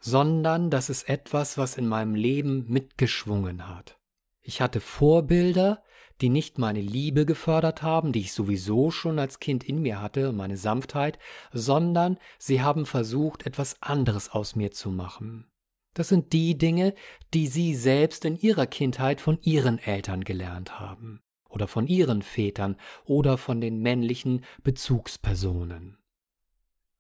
[0.01, 3.99] sondern das ist etwas, was in meinem Leben mitgeschwungen hat.
[4.43, 5.83] Ich hatte Vorbilder,
[6.21, 10.31] die nicht meine Liebe gefördert haben, die ich sowieso schon als Kind in mir hatte,
[10.31, 11.19] meine Sanftheit,
[11.53, 15.51] sondern sie haben versucht, etwas anderes aus mir zu machen.
[15.95, 16.95] Das sind die Dinge,
[17.35, 22.77] die sie selbst in ihrer Kindheit von ihren Eltern gelernt haben oder von ihren Vätern
[23.05, 25.99] oder von den männlichen Bezugspersonen.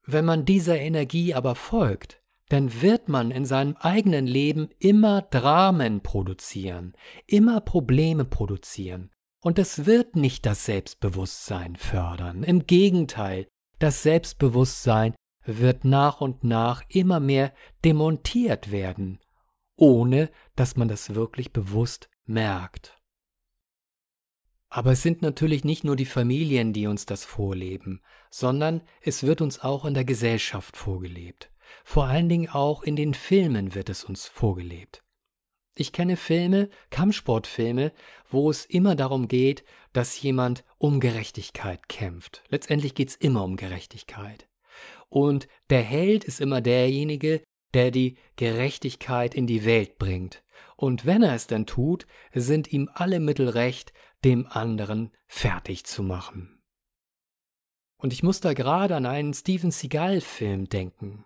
[0.07, 6.01] Wenn man dieser Energie aber folgt, dann wird man in seinem eigenen Leben immer Dramen
[6.01, 6.95] produzieren,
[7.27, 9.11] immer Probleme produzieren.
[9.42, 12.45] Und es wird nicht das Selbstbewusstsein fördern.
[12.45, 15.14] Im Gegenteil, das Selbstbewusstsein
[15.45, 17.53] wird nach und nach immer mehr
[17.85, 19.21] demontiert werden,
[19.77, 22.95] ohne dass man das wirklich bewusst merkt.
[24.77, 29.41] Aber es sind natürlich nicht nur die Familien, die uns das vorleben, sondern es wird
[29.41, 31.51] uns auch in der Gesellschaft vorgelebt.
[31.83, 35.03] Vor allen Dingen auch in den Filmen wird es uns vorgelebt.
[35.79, 37.91] Ich kenne Filme, Kampfsportfilme,
[38.29, 42.45] wo es immer darum geht, dass jemand um Gerechtigkeit kämpft.
[42.51, 44.47] Letztendlich geht es immer um Gerechtigkeit.
[45.09, 47.41] Und der Held ist immer derjenige,
[47.73, 50.43] der die Gerechtigkeit in die Welt bringt.
[50.77, 53.95] Und wenn er es dann tut, sind ihm alle Mittel recht,
[54.27, 56.62] dem anderen fertig zu machen.
[57.97, 61.25] Und ich muss da gerade an einen Steven Seagal-Film denken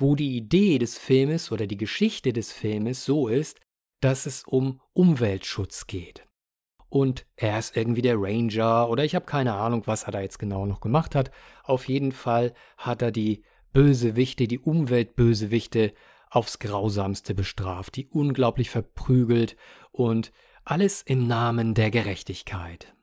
[0.00, 3.60] wo die Idee des Filmes oder die Geschichte des Filmes so ist,
[4.00, 6.26] dass es um Umweltschutz geht.
[6.88, 10.38] Und er ist irgendwie der Ranger oder ich habe keine Ahnung, was er da jetzt
[10.38, 11.30] genau noch gemacht hat.
[11.64, 15.92] Auf jeden Fall hat er die Bösewichte, die Umweltbösewichte
[16.30, 19.56] aufs grausamste bestraft, die unglaublich verprügelt
[19.90, 20.32] und
[20.70, 22.94] alles im Namen der Gerechtigkeit.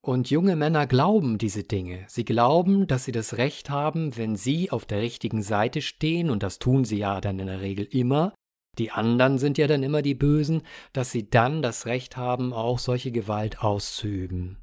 [0.00, 2.04] Und junge Männer glauben diese Dinge.
[2.08, 6.42] Sie glauben, dass sie das Recht haben, wenn sie auf der richtigen Seite stehen, und
[6.42, 8.34] das tun sie ja dann in der Regel immer,
[8.78, 12.80] die anderen sind ja dann immer die Bösen, dass sie dann das Recht haben, auch
[12.80, 14.58] solche Gewalt auszuüben.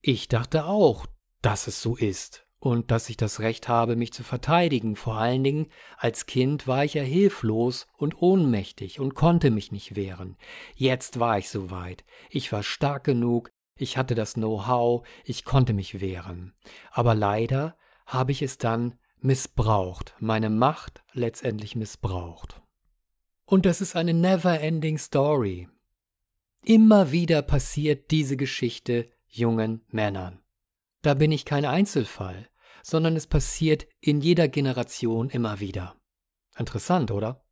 [0.00, 1.06] Ich dachte auch,
[1.42, 4.96] dass es so ist und dass ich das Recht habe, mich zu verteidigen.
[4.96, 5.66] Vor allen Dingen
[5.96, 10.36] als Kind war ich ja hilflos und ohnmächtig und konnte mich nicht wehren.
[10.74, 12.04] Jetzt war ich soweit.
[12.30, 16.52] Ich war stark genug, ich hatte das Know-how, ich konnte mich wehren.
[16.90, 22.60] Aber leider habe ich es dann missbraucht, meine Macht letztendlich missbraucht.
[23.44, 25.68] Und das ist eine never-ending Story.
[26.64, 30.40] Immer wieder passiert diese Geschichte jungen Männern.
[31.02, 32.48] Da bin ich kein Einzelfall,
[32.82, 35.94] sondern es passiert in jeder Generation immer wieder.
[36.58, 37.44] Interessant, oder?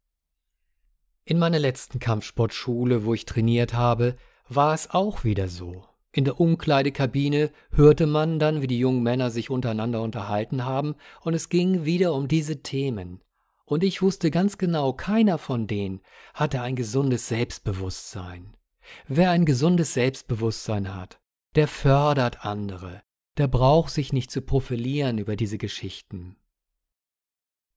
[1.24, 4.16] In meiner letzten Kampfsportschule, wo ich trainiert habe,
[4.48, 5.84] war es auch wieder so.
[6.12, 11.34] In der Umkleidekabine hörte man dann, wie die jungen Männer sich untereinander unterhalten haben, und
[11.34, 13.22] es ging wieder um diese Themen.
[13.64, 16.00] Und ich wusste ganz genau, keiner von denen
[16.32, 18.56] hatte ein gesundes Selbstbewusstsein.
[19.08, 21.20] Wer ein gesundes Selbstbewusstsein hat,
[21.56, 23.02] der fördert andere,
[23.36, 26.36] der braucht sich nicht zu profilieren über diese Geschichten.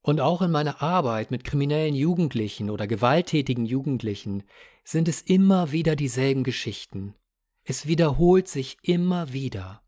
[0.02, 4.44] Und auch in meiner Arbeit mit kriminellen Jugendlichen oder gewalttätigen Jugendlichen
[4.84, 7.16] sind es immer wieder dieselben Geschichten.
[7.64, 9.84] Es wiederholt sich immer wieder.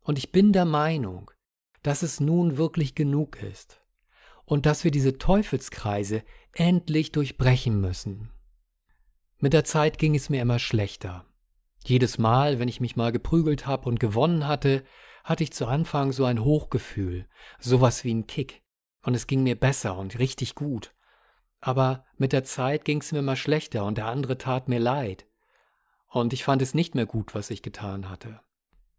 [0.00, 1.30] Und ich bin der Meinung,
[1.82, 3.82] dass es nun wirklich genug ist
[4.44, 8.30] und dass wir diese Teufelskreise endlich durchbrechen müssen.
[9.38, 11.26] Mit der Zeit ging es mir immer schlechter.
[11.84, 14.84] Jedes Mal, wenn ich mich mal geprügelt habe und gewonnen hatte,
[15.24, 18.62] hatte ich zu Anfang so ein Hochgefühl, sowas wie ein Kick,
[19.02, 20.94] und es ging mir besser und richtig gut.
[21.60, 25.26] Aber mit der Zeit ging es mir immer schlechter und der andere tat mir leid
[26.12, 28.40] und ich fand es nicht mehr gut, was ich getan hatte.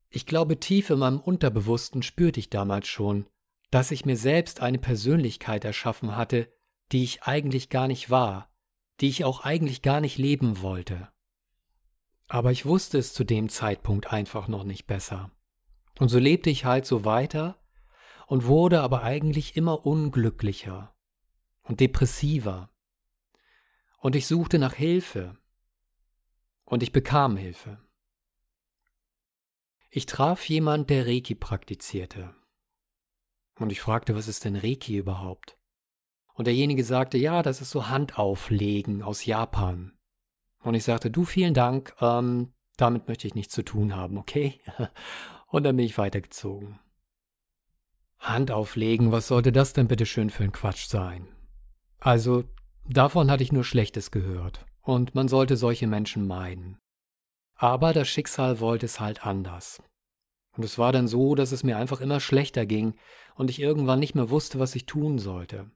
[0.09, 3.27] Ich glaube, tief in meinem Unterbewussten spürte ich damals schon,
[3.69, 6.51] dass ich mir selbst eine Persönlichkeit erschaffen hatte,
[6.91, 8.51] die ich eigentlich gar nicht war,
[8.99, 11.09] die ich auch eigentlich gar nicht leben wollte.
[12.27, 15.31] Aber ich wusste es zu dem Zeitpunkt einfach noch nicht besser.
[15.99, 17.59] Und so lebte ich halt so weiter
[18.27, 20.95] und wurde aber eigentlich immer unglücklicher
[21.61, 22.69] und depressiver.
[23.99, 25.37] Und ich suchte nach Hilfe.
[26.65, 27.79] Und ich bekam Hilfe.
[29.89, 32.33] Ich traf jemand, der Reiki praktizierte.
[33.59, 35.57] Und ich fragte, was ist denn Reiki überhaupt?
[36.33, 39.95] Und derjenige sagte, ja, das ist so Handauflegen aus Japan.
[40.63, 44.59] Und ich sagte, du, vielen Dank, ähm, damit möchte ich nichts zu tun haben, okay?
[45.47, 46.79] Und dann bin ich weitergezogen.
[48.17, 51.27] Handauflegen, was sollte das denn bitte schön für ein Quatsch sein?
[51.99, 52.45] Also,
[52.87, 54.65] davon hatte ich nur Schlechtes gehört.
[54.81, 56.77] Und man sollte solche Menschen meiden.
[57.55, 59.81] Aber das Schicksal wollte es halt anders.
[60.55, 62.95] Und es war dann so, dass es mir einfach immer schlechter ging
[63.35, 65.71] und ich irgendwann nicht mehr wusste, was ich tun sollte.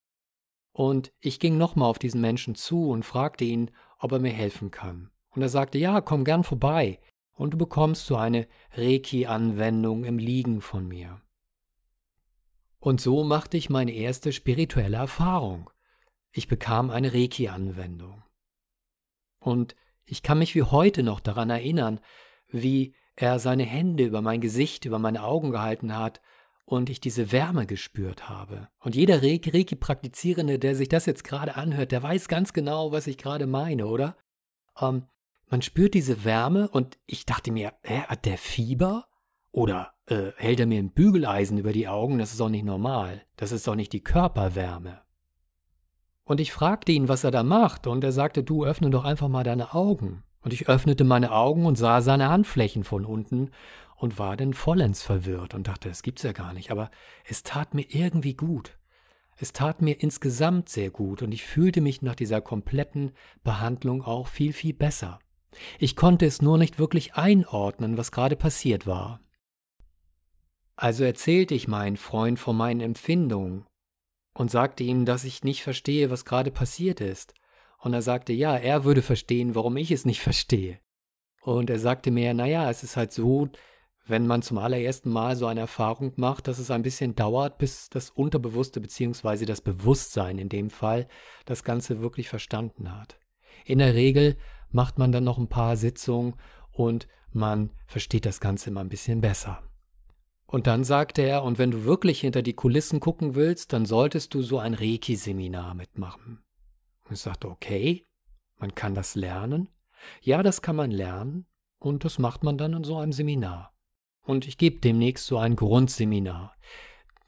[0.72, 4.72] Und ich ging nochmal auf diesen Menschen zu und fragte ihn, ob er mir helfen
[4.72, 5.10] kann.
[5.30, 7.00] Und er sagte, ja, komm gern vorbei
[7.34, 11.22] und du bekommst so eine Reiki-Anwendung im Liegen von mir.
[12.80, 15.70] Und so machte ich meine erste spirituelle Erfahrung.
[16.32, 18.24] Ich bekam eine Reiki-Anwendung.
[19.40, 22.00] Und ich kann mich wie heute noch daran erinnern,
[22.48, 26.22] wie er seine Hände über mein Gesicht, über meine Augen gehalten hat
[26.68, 28.68] und ich diese Wärme gespürt habe.
[28.80, 33.18] Und jeder Reiki-Praktizierende, der sich das jetzt gerade anhört, der weiß ganz genau, was ich
[33.18, 34.18] gerade meine, oder?
[34.80, 35.04] Ähm,
[35.50, 39.06] man spürt diese Wärme und ich dachte mir, hä, hat der Fieber?
[39.54, 42.18] Oder äh, hält er mir ein Bügeleisen über die Augen?
[42.18, 43.22] Das ist doch nicht normal.
[43.38, 45.00] Das ist doch nicht die Körperwärme.
[46.26, 49.30] Und ich fragte ihn, was er da macht, und er sagte, du öffne doch einfach
[49.30, 50.24] mal deine Augen.
[50.42, 53.52] Und ich öffnete meine Augen und sah seine Handflächen von unten
[53.98, 56.72] und war dann vollends verwirrt und dachte, das gibt's ja gar nicht.
[56.72, 56.92] Aber
[57.26, 58.78] es tat mir irgendwie gut.
[59.36, 63.12] Es tat mir insgesamt sehr gut und ich fühlte mich nach dieser kompletten
[63.44, 65.20] Behandlung auch viel, viel besser.
[65.80, 69.20] Ich konnte es nur nicht wirklich einordnen, was gerade passiert war.
[70.76, 73.66] Also erzählte ich meinen Freund von meinen Empfindungen
[74.36, 77.34] und sagte ihm, dass ich nicht verstehe, was gerade passiert ist.
[77.80, 80.80] Und er sagte, ja, er würde verstehen, warum ich es nicht verstehe.
[81.42, 83.50] Und er sagte mir, naja, es ist halt so,
[84.08, 87.90] wenn man zum allerersten Mal so eine Erfahrung macht, dass es ein bisschen dauert, bis
[87.90, 89.46] das Unterbewusste bzw.
[89.46, 91.08] das Bewusstsein in dem Fall
[91.46, 93.20] das Ganze wirklich verstanden hat.
[93.66, 94.38] In der Regel
[94.72, 96.36] macht man dann noch ein paar Sitzungen
[96.72, 99.62] und man versteht das Ganze immer ein bisschen besser.
[100.46, 104.34] Und dann sagte er, und wenn du wirklich hinter die Kulissen gucken willst, dann solltest
[104.34, 106.42] du so ein Reiki-Seminar mitmachen.
[107.04, 108.06] Und ich sagte, okay,
[108.58, 109.70] man kann das lernen.
[110.22, 111.48] Ja, das kann man lernen
[111.80, 113.74] und das macht man dann in so einem Seminar.
[114.28, 116.54] Und ich gebe demnächst so ein Grundseminar.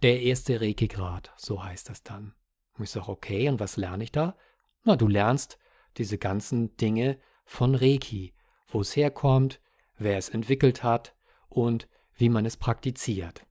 [0.01, 2.35] Der erste Reiki-Grad, so heißt das dann.
[2.77, 4.35] Und ich sage, okay, und was lerne ich da?
[4.83, 5.57] Na, du lernst
[5.95, 8.33] diese ganzen Dinge von Reiki,
[8.67, 9.61] wo es herkommt,
[9.97, 11.15] wer es entwickelt hat
[11.47, 13.45] und wie man es praktiziert.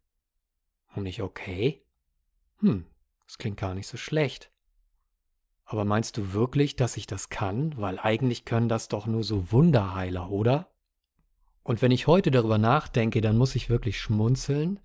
[0.95, 1.83] Und ich, okay,
[2.59, 2.85] hm,
[3.25, 4.53] das klingt gar nicht so schlecht.
[5.65, 7.79] Aber meinst du wirklich, dass ich das kann?
[7.79, 10.71] Weil eigentlich können das doch nur so Wunderheiler, oder?
[11.63, 14.81] Und wenn ich heute darüber nachdenke, dann muss ich wirklich schmunzeln,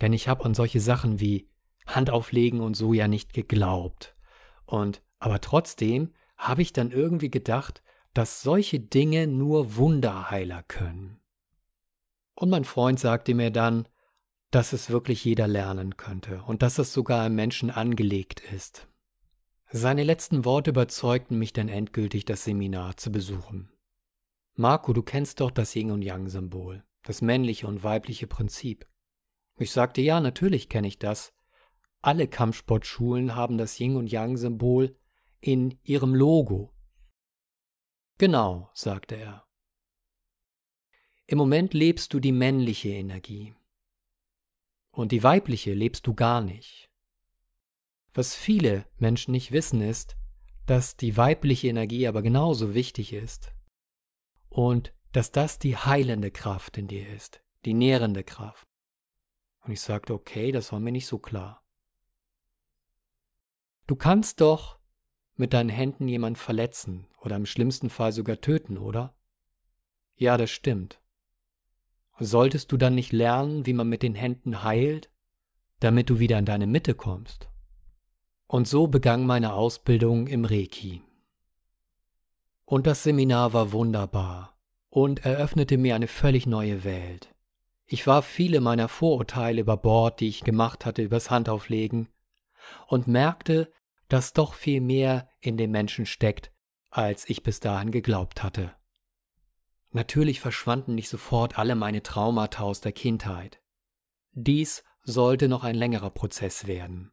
[0.00, 1.48] denn ich habe an solche Sachen wie
[1.86, 4.14] Handauflegen und so ja nicht geglaubt.
[4.66, 7.82] Und aber trotzdem habe ich dann irgendwie gedacht,
[8.14, 11.20] dass solche Dinge nur Wunderheiler können.
[12.34, 13.88] Und mein Freund sagte mir dann,
[14.50, 18.88] dass es wirklich jeder lernen könnte und dass es sogar im Menschen angelegt ist.
[19.70, 23.70] Seine letzten Worte überzeugten mich dann endgültig, das Seminar zu besuchen.
[24.58, 28.88] Marco, du kennst doch das Yin und Yang-Symbol, das männliche und weibliche Prinzip.
[29.56, 31.32] Ich sagte, ja, natürlich kenne ich das.
[32.02, 34.98] Alle Kampfsportschulen haben das Yin und Yang-Symbol
[35.40, 36.74] in ihrem Logo.
[38.18, 39.46] Genau, sagte er.
[41.26, 43.54] Im Moment lebst du die männliche Energie.
[44.90, 46.90] Und die weibliche lebst du gar nicht.
[48.12, 50.16] Was viele Menschen nicht wissen ist,
[50.66, 53.52] dass die weibliche Energie aber genauso wichtig ist.
[54.58, 58.66] Und dass das die heilende Kraft in dir ist, die nährende Kraft.
[59.60, 61.62] Und ich sagte, okay, das war mir nicht so klar.
[63.86, 64.80] Du kannst doch
[65.36, 69.14] mit deinen Händen jemand verletzen oder im schlimmsten Fall sogar töten, oder?
[70.16, 71.00] Ja, das stimmt.
[72.18, 75.08] Solltest du dann nicht lernen, wie man mit den Händen heilt,
[75.78, 77.48] damit du wieder in deine Mitte kommst?
[78.48, 81.04] Und so begann meine Ausbildung im Reiki.
[82.68, 84.54] Und das Seminar war wunderbar
[84.90, 87.34] und eröffnete mir eine völlig neue Welt.
[87.86, 92.10] Ich warf viele meiner Vorurteile über Bord, die ich gemacht hatte, übers Handauflegen,
[92.86, 93.72] und merkte,
[94.08, 96.52] dass doch viel mehr in dem Menschen steckt,
[96.90, 98.74] als ich bis dahin geglaubt hatte.
[99.92, 103.62] Natürlich verschwanden nicht sofort alle meine Traumata aus der Kindheit.
[104.32, 107.12] Dies sollte noch ein längerer Prozess werden.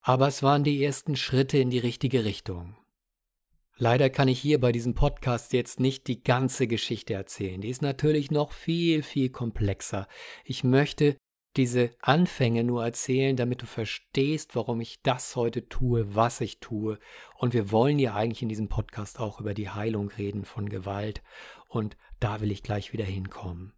[0.00, 2.78] Aber es waren die ersten Schritte in die richtige Richtung.
[3.76, 7.60] Leider kann ich hier bei diesem Podcast jetzt nicht die ganze Geschichte erzählen.
[7.60, 10.06] Die ist natürlich noch viel, viel komplexer.
[10.44, 11.16] Ich möchte
[11.56, 16.98] diese Anfänge nur erzählen, damit du verstehst, warum ich das heute tue, was ich tue.
[17.36, 21.22] Und wir wollen ja eigentlich in diesem Podcast auch über die Heilung reden von Gewalt.
[21.68, 23.72] Und da will ich gleich wieder hinkommen.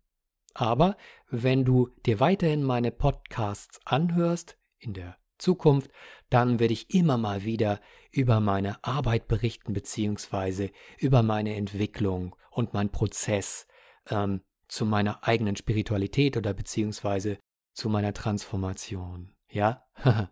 [0.52, 0.96] Aber
[1.28, 5.90] wenn du dir weiterhin meine Podcasts anhörst, in der Zukunft,
[6.30, 7.80] dann werde ich immer mal wieder
[8.10, 13.66] über meine Arbeit berichten, beziehungsweise über meine Entwicklung und meinen Prozess
[14.10, 17.38] ähm, zu meiner eigenen Spiritualität oder beziehungsweise
[17.72, 19.34] zu meiner Transformation.
[19.48, 19.84] Ja?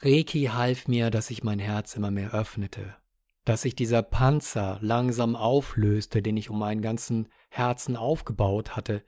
[0.00, 2.96] Reiki half mir, dass ich mein Herz immer mehr öffnete,
[3.44, 9.04] dass sich dieser Panzer langsam auflöste, den ich um meinen ganzen Herzen aufgebaut hatte,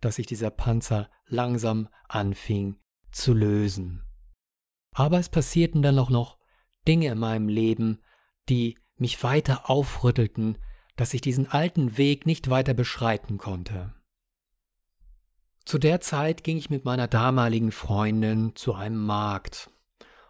[0.00, 2.78] dass sich dieser Panzer langsam anfing
[3.16, 4.02] zu lösen.
[4.92, 6.38] Aber es passierten dann auch noch
[6.86, 8.00] Dinge in meinem Leben,
[8.48, 10.58] die mich weiter aufrüttelten,
[10.96, 13.94] dass ich diesen alten Weg nicht weiter beschreiten konnte.
[15.64, 19.70] Zu der Zeit ging ich mit meiner damaligen Freundin zu einem Markt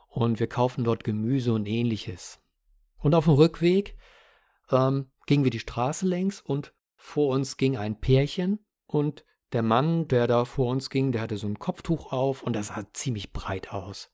[0.08, 2.40] und wir kauften dort Gemüse und ähnliches.
[2.98, 3.96] Und auf dem Rückweg
[4.70, 10.08] ähm, gingen wir die Straße längs und vor uns ging ein Pärchen und der Mann,
[10.08, 13.32] der da vor uns ging, der hatte so ein Kopftuch auf und das sah ziemlich
[13.32, 14.10] breit aus.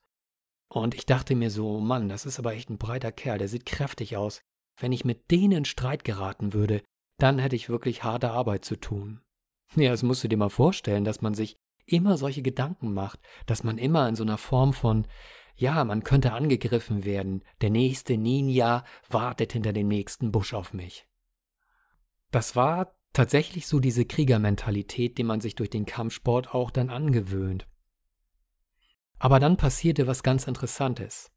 [0.67, 3.65] Und ich dachte mir so, Mann, das ist aber echt ein breiter Kerl, der sieht
[3.65, 4.41] kräftig aus.
[4.79, 6.81] Wenn ich mit denen in Streit geraten würde,
[7.19, 9.21] dann hätte ich wirklich harte Arbeit zu tun.
[9.75, 13.63] Ja, das musst du dir mal vorstellen, dass man sich immer solche Gedanken macht, dass
[13.63, 15.07] man immer in so einer Form von,
[15.55, 21.07] ja, man könnte angegriffen werden, der nächste Ninja wartet hinter dem nächsten Busch auf mich.
[22.31, 27.67] Das war tatsächlich so diese Kriegermentalität, die man sich durch den Kampfsport auch dann angewöhnt.
[29.19, 31.31] Aber dann passierte was ganz Interessantes.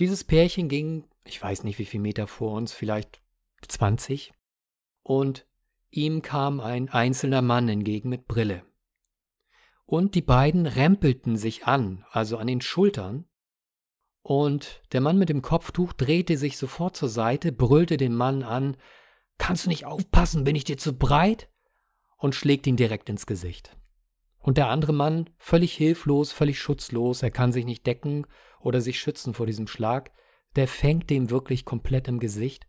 [0.00, 3.22] Dieses Pärchen ging, ich weiß nicht wie viel Meter vor uns, vielleicht
[3.66, 4.32] 20,
[5.02, 5.46] und
[5.90, 8.64] ihm kam ein einzelner Mann entgegen mit Brille.
[9.86, 13.26] Und die beiden rempelten sich an, also an den Schultern,
[14.22, 18.76] und der Mann mit dem Kopftuch drehte sich sofort zur Seite, brüllte den Mann an,
[19.40, 21.48] Kannst du nicht aufpassen, bin ich dir zu breit?
[22.20, 23.76] und schlägt ihn direkt ins Gesicht.
[24.38, 28.26] Und der andere Mann, völlig hilflos, völlig schutzlos, er kann sich nicht decken
[28.60, 30.12] oder sich schützen vor diesem Schlag,
[30.56, 32.66] der fängt dem wirklich komplett im Gesicht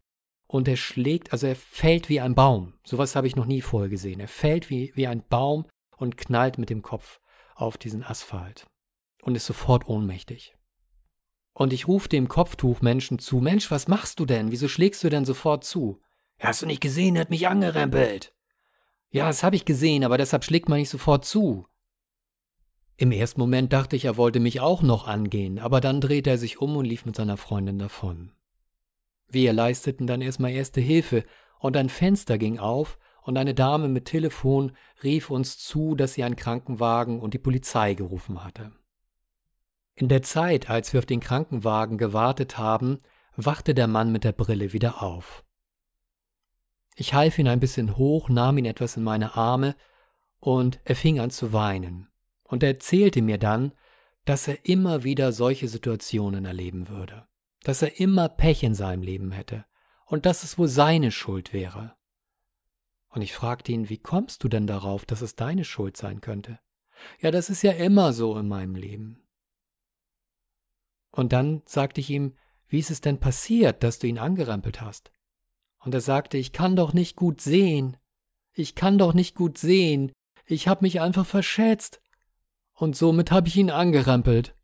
[0.47, 2.73] und er schlägt, also er fällt wie ein Baum.
[2.85, 4.19] Sowas habe ich noch nie vorher gesehen.
[4.19, 5.65] Er fällt wie, wie ein Baum
[5.97, 7.19] und knallt mit dem Kopf
[7.55, 8.67] auf diesen Asphalt
[9.21, 10.55] und ist sofort ohnmächtig.
[11.53, 14.51] Und ich rufe dem Kopftuchmenschen zu, Mensch, was machst du denn?
[14.51, 16.01] Wieso schlägst du denn sofort zu?
[16.41, 18.33] Hast du nicht gesehen, er hat mich angerempelt.
[19.11, 21.67] Ja, das habe ich gesehen, aber deshalb schlägt man nicht sofort zu.
[22.97, 26.37] Im ersten Moment dachte ich, er wollte mich auch noch angehen, aber dann drehte er
[26.39, 28.31] sich um und lief mit seiner Freundin davon.
[29.27, 31.25] Wir leisteten dann erstmal erste Hilfe
[31.59, 34.71] und ein Fenster ging auf und eine Dame mit Telefon
[35.03, 38.71] rief uns zu, dass sie einen Krankenwagen und die Polizei gerufen hatte.
[39.93, 42.99] In der Zeit, als wir auf den Krankenwagen gewartet haben,
[43.35, 45.43] wachte der Mann mit der Brille wieder auf.
[47.01, 49.75] Ich half ihn ein bisschen hoch, nahm ihn etwas in meine Arme,
[50.39, 52.07] und er fing an zu weinen.
[52.43, 53.71] Und er erzählte mir dann,
[54.25, 57.25] dass er immer wieder solche Situationen erleben würde,
[57.63, 59.65] dass er immer Pech in seinem Leben hätte
[60.05, 61.95] und dass es wohl seine Schuld wäre.
[63.09, 66.59] Und ich fragte ihn, wie kommst du denn darauf, dass es deine Schuld sein könnte?
[67.19, 69.27] Ja, das ist ja immer so in meinem Leben.
[71.09, 72.35] Und dann sagte ich ihm,
[72.67, 75.11] wie ist es denn passiert, dass du ihn angerempelt hast?
[75.83, 77.97] Und er sagte, ich kann doch nicht gut sehen.
[78.53, 80.11] Ich kann doch nicht gut sehen.
[80.45, 82.01] Ich hab mich einfach verschätzt.
[82.73, 84.55] Und somit hab ich ihn angerempelt.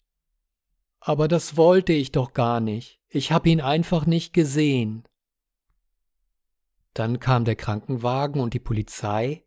[0.99, 2.99] Aber das wollte ich doch gar nicht.
[3.09, 5.07] Ich hab ihn einfach nicht gesehen.
[6.93, 9.43] Dann kam der Krankenwagen und die Polizei.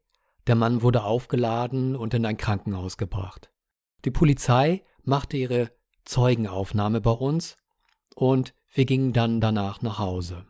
[0.47, 3.53] Der Mann wurde aufgeladen und in ein Krankenhaus gebracht.
[4.05, 5.71] Die Polizei machte ihre
[6.05, 7.57] Zeugenaufnahme bei uns
[8.14, 10.47] und wir gingen dann danach nach Hause.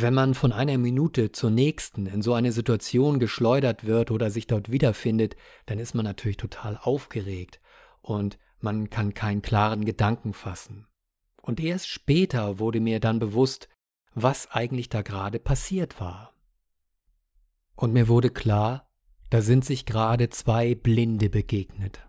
[0.00, 4.46] Wenn man von einer Minute zur nächsten in so eine Situation geschleudert wird oder sich
[4.46, 5.34] dort wiederfindet,
[5.66, 7.60] dann ist man natürlich total aufgeregt
[8.00, 10.86] und man kann keinen klaren Gedanken fassen.
[11.42, 13.68] Und erst später wurde mir dann bewusst,
[14.14, 16.32] was eigentlich da gerade passiert war.
[17.74, 18.88] Und mir wurde klar,
[19.30, 22.07] da sind sich gerade zwei Blinde begegnet.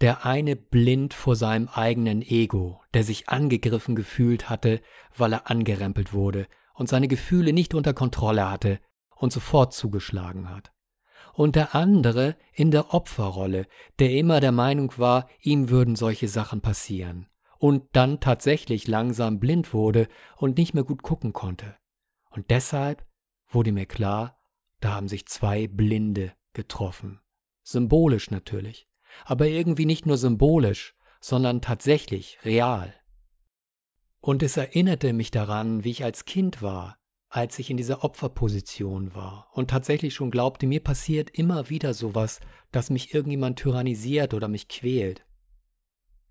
[0.00, 4.80] Der eine blind vor seinem eigenen Ego, der sich angegriffen gefühlt hatte,
[5.16, 8.80] weil er angerempelt wurde und seine Gefühle nicht unter Kontrolle hatte
[9.16, 10.72] und sofort zugeschlagen hat.
[11.34, 13.66] Und der andere in der Opferrolle,
[13.98, 17.28] der immer der Meinung war, ihm würden solche Sachen passieren
[17.58, 21.76] und dann tatsächlich langsam blind wurde und nicht mehr gut gucken konnte.
[22.30, 23.04] Und deshalb
[23.48, 24.38] wurde mir klar,
[24.80, 27.20] da haben sich zwei Blinde getroffen.
[27.62, 28.87] Symbolisch natürlich,
[29.24, 32.94] aber irgendwie nicht nur symbolisch, sondern tatsächlich real.
[34.20, 36.98] Und es erinnerte mich daran, wie ich als Kind war,
[37.28, 42.40] als ich in dieser Opferposition war und tatsächlich schon glaubte, mir passiert immer wieder sowas,
[42.72, 45.24] dass mich irgendjemand tyrannisiert oder mich quält.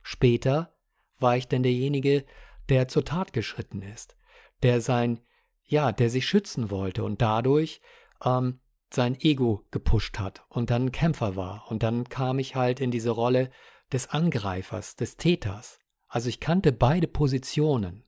[0.02, 0.76] Später
[1.20, 2.26] war ich denn derjenige,
[2.70, 4.18] der zur Tat geschritten ist,
[4.64, 5.20] der sein,
[5.64, 7.82] ja, der sich schützen wollte und dadurch
[8.24, 8.60] ähm,
[8.94, 11.70] sein Ego gepusht hat und dann Kämpfer war.
[11.70, 13.50] Und dann kam ich halt in diese Rolle
[13.92, 15.80] des Angreifers, des Täters.
[16.08, 18.04] Also ich kannte beide Positionen.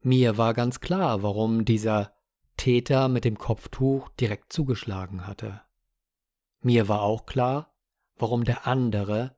[0.00, 2.14] Mir war ganz klar, warum dieser
[2.56, 5.62] Täter mit dem Kopftuch direkt zugeschlagen hatte.
[6.60, 7.74] Mir war auch klar,
[8.16, 9.36] warum der andere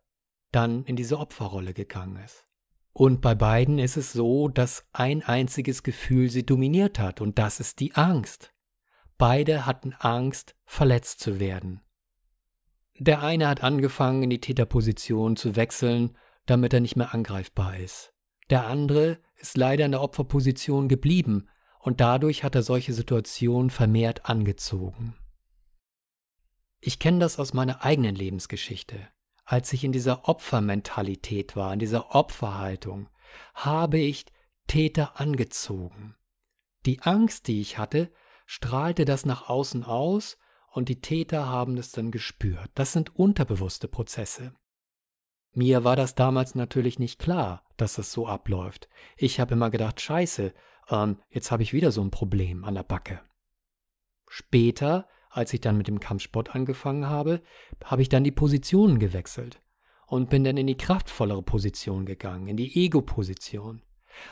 [0.52, 2.46] dann in diese Opferrolle gegangen ist.
[2.92, 7.58] Und bei beiden ist es so, dass ein einziges Gefühl sie dominiert hat, und das
[7.58, 8.53] ist die Angst.
[9.18, 11.80] Beide hatten Angst, verletzt zu werden.
[12.98, 18.12] Der eine hat angefangen, in die Täterposition zu wechseln, damit er nicht mehr angreifbar ist.
[18.50, 21.48] Der andere ist leider in der Opferposition geblieben,
[21.80, 25.16] und dadurch hat er solche Situationen vermehrt angezogen.
[26.80, 29.08] Ich kenne das aus meiner eigenen Lebensgeschichte
[29.44, 33.08] als ich in dieser Opfermentalität war, in dieser Opferhaltung,
[33.54, 34.26] habe ich
[34.66, 36.16] Täter angezogen.
[36.86, 38.10] Die Angst, die ich hatte,
[38.44, 40.38] strahlte das nach außen aus
[40.70, 42.70] und die Täter haben es dann gespürt.
[42.74, 44.54] Das sind unterbewusste Prozesse.
[45.52, 48.88] Mir war das damals natürlich nicht klar, dass das so abläuft.
[49.16, 50.52] Ich habe immer gedacht, scheiße,
[50.90, 53.20] ähm, jetzt habe ich wieder so ein Problem an der Backe.
[54.28, 57.42] Später als ich dann mit dem Kampfsport angefangen habe,
[57.84, 59.60] habe ich dann die Positionen gewechselt
[60.06, 63.82] und bin dann in die kraftvollere Position gegangen, in die Ego-Position.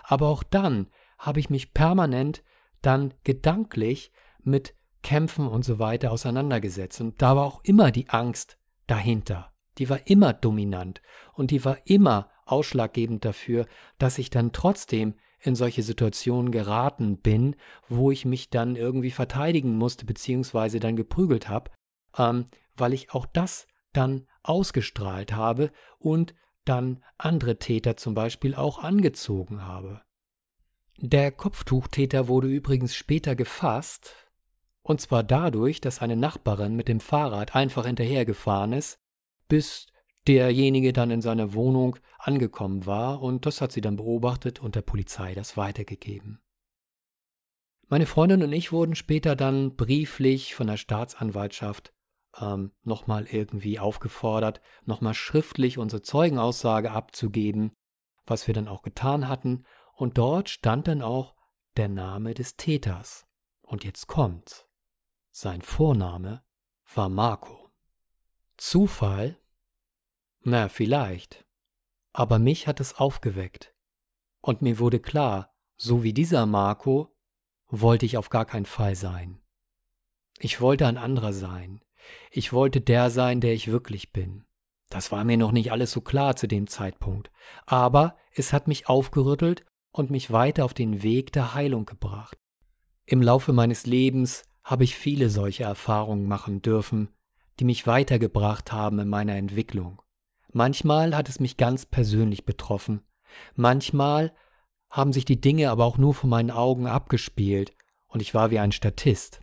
[0.05, 0.87] Aber auch dann
[1.19, 2.45] habe ich mich permanent
[2.83, 4.13] dann gedanklich
[4.43, 7.01] mit Kämpfen und so weiter auseinandergesetzt.
[7.01, 9.53] Und da war auch immer die Angst dahinter.
[9.79, 11.01] Die war immer dominant
[11.35, 13.67] und die war immer ausschlaggebend dafür,
[13.99, 17.57] dass ich dann trotzdem in solche Situationen geraten bin,
[17.89, 21.71] wo ich mich dann irgendwie verteidigen musste, beziehungsweise dann geprügelt habe,
[22.17, 28.79] ähm, weil ich auch das dann ausgestrahlt habe und dann andere Täter zum Beispiel auch
[28.79, 30.03] angezogen habe.
[30.99, 34.15] Der Kopftuchtäter wurde übrigens später gefasst,
[34.83, 38.99] und zwar dadurch, dass eine Nachbarin mit dem Fahrrad einfach hinterhergefahren ist,
[39.49, 39.87] bis
[40.27, 44.83] derjenige dann in seiner Wohnung angekommen war und das hat sie dann beobachtet und der
[44.83, 46.41] Polizei das weitergegeben.
[47.89, 51.93] Meine Freundin und ich wurden später dann brieflich von der Staatsanwaltschaft
[52.41, 57.73] ähm, nochmal irgendwie aufgefordert, nochmal schriftlich unsere Zeugenaussage abzugeben,
[58.25, 61.35] was wir dann auch getan hatten, und dort stand dann auch
[61.77, 63.27] der Name des Täters.
[63.63, 64.67] Und jetzt kommt's.
[65.31, 66.43] Sein Vorname
[66.95, 67.71] war Marco.
[68.57, 69.39] Zufall
[70.45, 71.45] na, vielleicht.
[72.13, 73.75] Aber mich hat es aufgeweckt.
[74.41, 77.15] Und mir wurde klar, so wie dieser Marco,
[77.69, 79.41] wollte ich auf gar keinen Fall sein.
[80.39, 81.81] Ich wollte ein anderer sein.
[82.33, 84.45] Ich wollte der sein, der ich wirklich bin.
[84.91, 87.31] Das war mir noch nicht alles so klar zu dem Zeitpunkt,
[87.65, 92.39] aber es hat mich aufgerüttelt und mich weiter auf den Weg der Heilung gebracht.
[93.05, 97.09] Im Laufe meines Lebens habe ich viele solche Erfahrungen machen dürfen,
[97.61, 100.01] die mich weitergebracht haben in meiner Entwicklung.
[100.53, 103.03] Manchmal hat es mich ganz persönlich betroffen.
[103.55, 104.35] Manchmal
[104.91, 107.75] haben sich die Dinge aber auch nur vor meinen Augen abgespielt
[108.07, 109.41] und ich war wie ein Statist.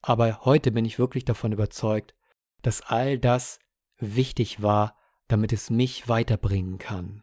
[0.00, 2.14] Aber heute bin ich wirklich davon überzeugt,
[2.62, 3.60] dass all das
[3.98, 4.96] wichtig war,
[5.28, 7.22] damit es mich weiterbringen kann.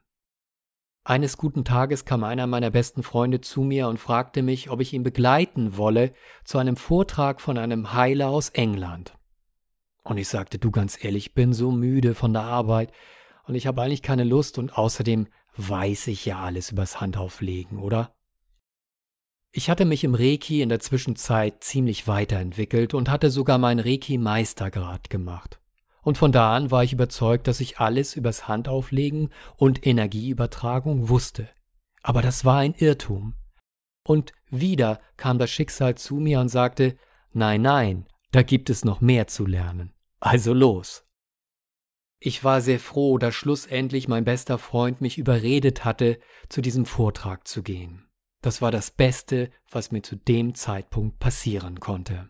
[1.10, 4.94] Eines guten Tages kam einer meiner besten Freunde zu mir und fragte mich, ob ich
[4.94, 9.18] ihn begleiten wolle zu einem Vortrag von einem Heiler aus England.
[10.04, 12.92] Und ich sagte, du ganz ehrlich, ich bin so müde von der Arbeit
[13.46, 15.26] und ich habe eigentlich keine Lust und außerdem
[15.58, 18.14] weiß ich ja alles übers Handauflegen, oder?
[19.52, 25.10] Ich hatte mich im Reiki in der Zwischenzeit ziemlich weiterentwickelt und hatte sogar meinen Reiki-Meistergrad
[25.10, 25.60] gemacht.
[26.02, 31.50] Und von da an war ich überzeugt, dass ich alles übers Handauflegen und Energieübertragung wusste.
[32.02, 33.36] Aber das war ein Irrtum.
[34.06, 36.98] Und wieder kam das Schicksal zu mir und sagte,
[37.34, 39.94] nein, nein, Da gibt es noch mehr zu lernen.
[40.20, 41.06] Also los.
[42.20, 46.20] Ich war sehr froh, dass schlussendlich mein bester Freund mich überredet hatte,
[46.50, 48.08] zu diesem Vortrag zu gehen.
[48.42, 52.30] Das war das Beste, was mir zu dem Zeitpunkt passieren konnte.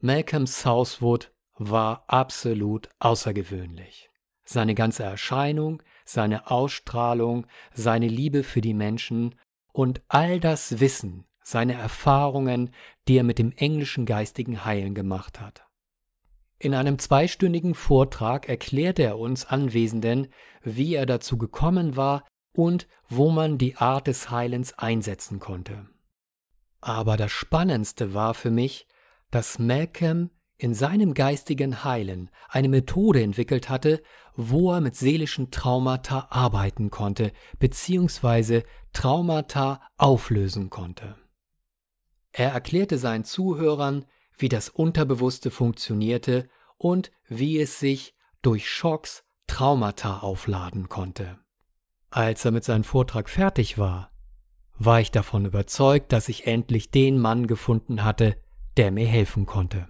[0.00, 4.10] Malcolm Southwood war absolut außergewöhnlich.
[4.44, 9.34] Seine ganze Erscheinung, seine Ausstrahlung, seine Liebe für die Menschen
[9.72, 12.70] und all das Wissen, seine Erfahrungen,
[13.06, 15.66] die er mit dem englischen geistigen Heilen gemacht hat.
[16.58, 20.28] In einem zweistündigen Vortrag erklärte er uns Anwesenden,
[20.62, 25.86] wie er dazu gekommen war und wo man die Art des Heilens einsetzen konnte.
[26.80, 28.86] Aber das Spannendste war für mich,
[29.30, 34.02] dass Malcolm in seinem geistigen Heilen eine Methode entwickelt hatte,
[34.36, 41.14] wo er mit seelischen Traumata arbeiten konnte, beziehungsweise Traumata auflösen konnte.
[42.32, 44.04] Er erklärte seinen Zuhörern,
[44.36, 51.38] wie das Unterbewusste funktionierte und wie es sich durch Schocks Traumata aufladen konnte.
[52.10, 54.10] Als er mit seinem Vortrag fertig war,
[54.78, 58.36] war ich davon überzeugt, dass ich endlich den Mann gefunden hatte,
[58.76, 59.88] der mir helfen konnte.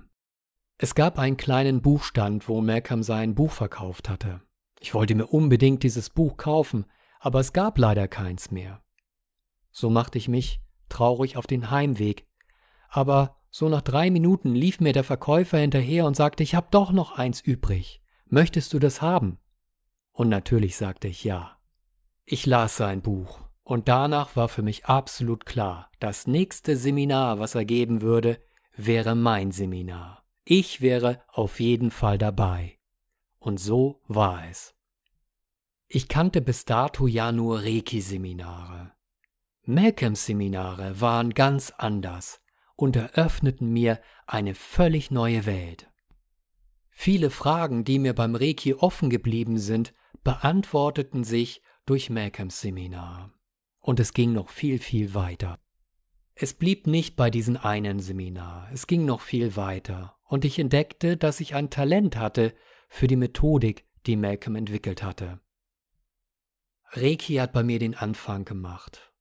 [0.81, 4.41] Es gab einen kleinen Buchstand, wo Malcolm sein Buch verkauft hatte.
[4.79, 6.87] Ich wollte mir unbedingt dieses Buch kaufen,
[7.19, 8.81] aber es gab leider keins mehr.
[9.73, 12.29] So machte ich mich traurig auf den Heimweg,
[12.89, 16.93] aber so nach drei Minuten lief mir der Verkäufer hinterher und sagte, ich hab doch
[16.93, 18.01] noch eins übrig.
[18.27, 19.39] Möchtest du das haben?
[20.13, 21.59] Und natürlich sagte ich ja.
[22.25, 27.57] Ich las sein Buch, und danach war für mich absolut klar, das nächste Seminar, was
[27.57, 28.39] er geben würde,
[28.77, 30.25] wäre mein Seminar.
[30.51, 32.79] Ich wäre auf jeden Fall dabei.
[33.39, 34.75] Und so war es.
[35.89, 38.95] Ich kannte bis dato ja nur Reiki-Seminare.
[39.67, 42.41] Malcolm-Seminare waren ganz anders
[42.77, 45.91] und eröffneten mir eine völlig neue Welt.
[46.89, 49.93] Viele Fragen, die mir beim Reiki offen geblieben sind,
[50.25, 53.35] beantworteten sich durch Malcolms Seminar.
[53.81, 55.59] Und es ging noch viel, viel weiter.
[56.35, 61.17] Es blieb nicht bei diesem einen Seminar, es ging noch viel weiter, und ich entdeckte,
[61.17, 62.55] dass ich ein Talent hatte
[62.89, 65.41] für die Methodik, die Malcolm entwickelt hatte.
[66.93, 69.13] Reiki hat bei mir den Anfang gemacht,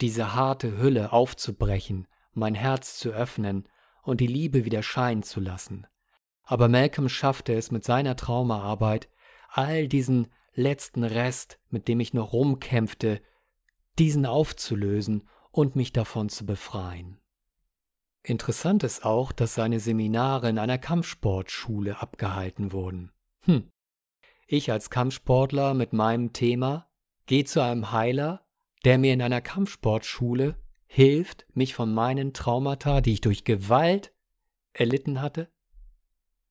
[0.00, 3.68] diese harte Hülle aufzubrechen mein Herz zu öffnen
[4.02, 5.86] und die Liebe wieder scheinen zu lassen.
[6.44, 9.08] Aber Malcolm schaffte es mit seiner Traumaarbeit,
[9.48, 13.22] all diesen letzten Rest, mit dem ich noch rumkämpfte,
[13.98, 17.18] diesen aufzulösen und mich davon zu befreien.
[18.24, 23.10] Interessant ist auch, dass seine Seminare in einer Kampfsportschule abgehalten wurden.
[23.40, 23.70] Hm.
[24.46, 26.88] Ich als Kampfsportler mit meinem Thema
[27.26, 28.46] gehe zu einem Heiler,
[28.84, 30.56] der mir in einer Kampfsportschule
[30.86, 34.12] hilft, mich von meinen Traumata, die ich durch Gewalt
[34.72, 35.50] erlitten hatte,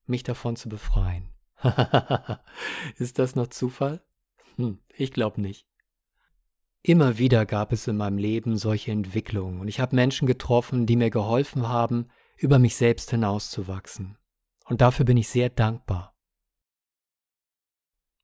[0.06, 1.30] mich davon zu befreien.
[2.98, 4.02] Ist das noch Zufall?
[4.58, 5.68] Hm, ich glaube nicht.
[6.84, 10.96] Immer wieder gab es in meinem Leben solche Entwicklungen und ich habe Menschen getroffen, die
[10.96, 12.08] mir geholfen haben,
[12.38, 14.18] über mich selbst hinauszuwachsen.
[14.66, 16.16] Und dafür bin ich sehr dankbar.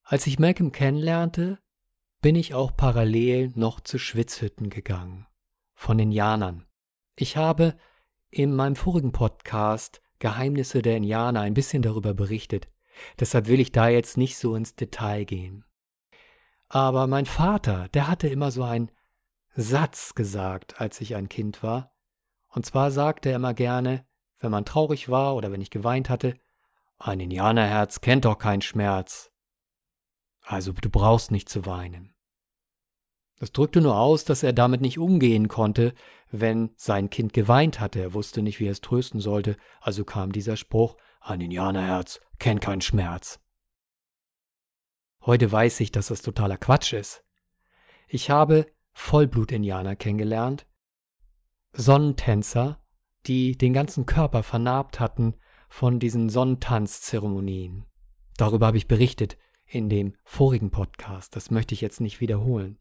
[0.03, 1.60] Als ich Malcolm kennenlernte,
[2.22, 5.28] bin ich auch parallel noch zu Schwitzhütten gegangen
[5.76, 6.66] von Indianern.
[7.16, 7.78] Ich habe
[8.30, 12.68] in meinem vorigen Podcast Geheimnisse der Indianer ein bisschen darüber berichtet.
[13.20, 15.64] Deshalb will ich da jetzt nicht so ins Detail gehen.
[16.70, 18.91] Aber mein Vater, der hatte immer so einen
[19.55, 21.93] Satz gesagt, als ich ein Kind war.
[22.49, 24.05] Und zwar sagte er immer gerne,
[24.39, 26.36] wenn man traurig war oder wenn ich geweint hatte,
[26.99, 29.32] ein Indianerherz kennt doch keinen Schmerz.
[30.41, 32.13] Also du brauchst nicht zu weinen.
[33.39, 35.93] Das drückte nur aus, dass er damit nicht umgehen konnte,
[36.32, 37.99] wenn sein Kind geweint hatte.
[37.99, 42.61] Er wusste nicht, wie er es trösten sollte, also kam dieser Spruch, ein Indianerherz kennt
[42.61, 43.39] keinen Schmerz.
[45.28, 47.21] Heute weiß ich, dass das totaler Quatsch ist.
[48.07, 50.65] Ich habe Vollblut-Indianer kennengelernt,
[51.73, 52.82] Sonnentänzer,
[53.25, 55.36] die den ganzen Körper vernarbt hatten
[55.67, 57.84] von diesen Sonnentanzzeremonien.
[58.38, 62.80] Darüber habe ich berichtet in dem vorigen Podcast, das möchte ich jetzt nicht wiederholen.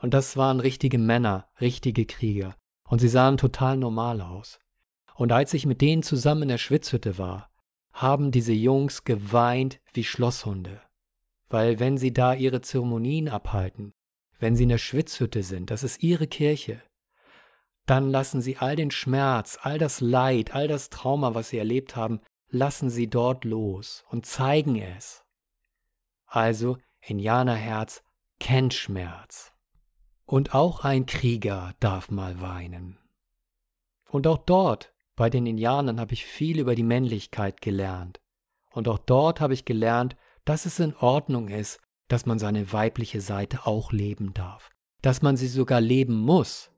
[0.00, 2.56] Und das waren richtige Männer, richtige Krieger.
[2.88, 4.58] Und sie sahen total normal aus.
[5.14, 7.52] Und als ich mit denen zusammen in der Schwitzhütte war,
[7.92, 10.80] haben diese Jungs geweint wie Schlosshunde.
[11.48, 13.92] Weil wenn sie da ihre Zeremonien abhalten,
[14.38, 16.82] wenn sie in der Schwitzhütte sind, das ist ihre Kirche,
[17.86, 21.96] dann lassen sie all den Schmerz, all das Leid, all das Trauma, was sie erlebt
[21.96, 25.24] haben, lassen sie dort los und zeigen es.
[26.26, 28.02] Also, Indianerherz
[28.38, 29.52] kennt Schmerz.
[30.24, 32.98] Und auch ein Krieger darf mal weinen.
[34.08, 38.20] Und auch dort Bei den Indianern habe ich viel über die Männlichkeit gelernt.
[38.72, 43.20] Und auch dort habe ich gelernt, dass es in Ordnung ist, dass man seine weibliche
[43.20, 44.70] Seite auch leben darf,
[45.02, 46.70] dass man sie sogar leben muss.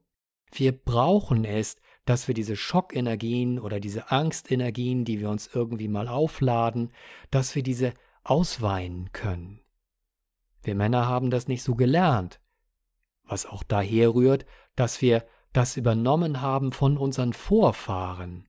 [0.51, 6.07] Wir brauchen es, dass wir diese Schockenergien oder diese Angstenergien, die wir uns irgendwie mal
[6.07, 6.93] aufladen,
[7.31, 7.93] dass wir diese
[8.23, 9.59] ausweinen können.
[10.63, 12.39] Wir Männer haben das nicht so gelernt,
[13.23, 14.45] was auch daher rührt,
[14.75, 18.47] dass wir das übernommen haben von unseren Vorfahren,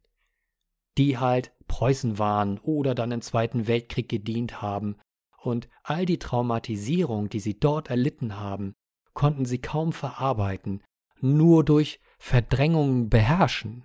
[0.97, 4.97] die halt Preußen waren oder dann im Zweiten Weltkrieg gedient haben,
[5.43, 8.75] und all die Traumatisierung, die sie dort erlitten haben,
[9.15, 10.83] konnten sie kaum verarbeiten,
[11.21, 13.85] nur durch Verdrängung beherrschen.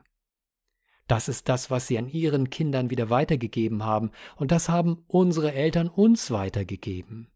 [1.07, 5.53] Das ist das, was sie an ihren Kindern wieder weitergegeben haben, und das haben unsere
[5.53, 7.31] Eltern uns weitergegeben.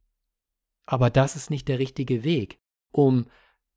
[0.85, 2.59] Aber das ist nicht der richtige Weg,
[2.91, 3.27] um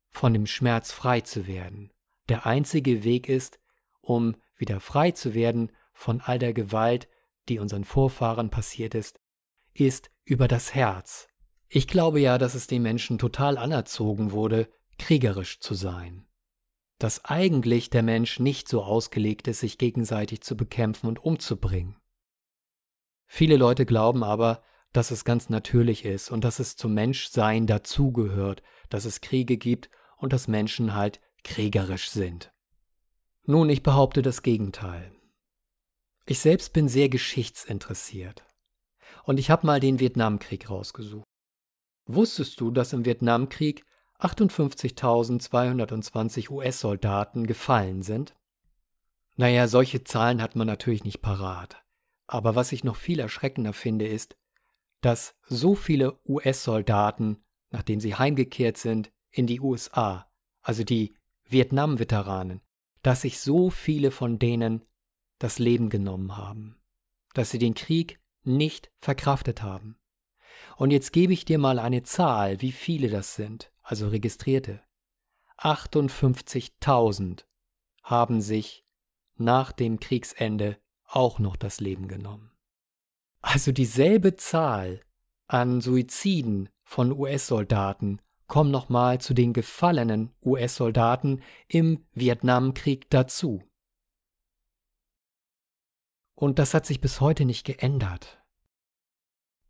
[0.09, 1.91] von dem Schmerz frei zu werden.
[2.29, 3.59] Der einzige Weg ist,
[4.01, 7.07] um wieder frei zu werden von all der Gewalt,
[7.49, 9.19] die unseren Vorfahren passiert ist,
[9.73, 11.27] ist über das Herz.
[11.67, 16.27] Ich glaube ja, dass es den Menschen total anerzogen wurde, kriegerisch zu sein.
[16.99, 21.95] Dass eigentlich der Mensch nicht so ausgelegt ist, sich gegenseitig zu bekämpfen und umzubringen.
[23.25, 24.61] Viele Leute glauben aber,
[24.93, 29.89] dass es ganz natürlich ist und dass es zum Menschsein dazugehört, dass es Kriege gibt
[30.17, 32.51] und dass Menschen halt kriegerisch sind.
[33.43, 35.11] Nun, ich behaupte das Gegenteil.
[36.25, 38.45] Ich selbst bin sehr geschichtsinteressiert.
[39.23, 41.25] Und ich habe mal den Vietnamkrieg rausgesucht.
[42.05, 43.85] Wusstest du, dass im Vietnamkrieg
[44.19, 48.35] 58.220 US-Soldaten gefallen sind?
[49.37, 51.83] Naja, solche Zahlen hat man natürlich nicht parat.
[52.27, 54.35] Aber was ich noch viel erschreckender finde, ist,
[55.01, 61.15] dass so viele US-Soldaten, nachdem sie heimgekehrt sind, in die USA, also die
[61.45, 62.61] Vietnam-Veteranen,
[63.01, 64.85] dass sich so viele von denen
[65.39, 66.79] das Leben genommen haben,
[67.33, 69.97] dass sie den Krieg nicht verkraftet haben.
[70.77, 74.81] Und jetzt gebe ich dir mal eine Zahl, wie viele das sind, also Registrierte.
[75.59, 77.45] 58.000
[78.03, 78.85] haben sich
[79.35, 82.51] nach dem Kriegsende auch noch das Leben genommen.
[83.41, 85.01] Also dieselbe Zahl
[85.47, 93.63] an Suiziden von US-Soldaten kommen nochmal zu den gefallenen US-Soldaten im Vietnamkrieg dazu.
[96.41, 98.43] Und das hat sich bis heute nicht geändert.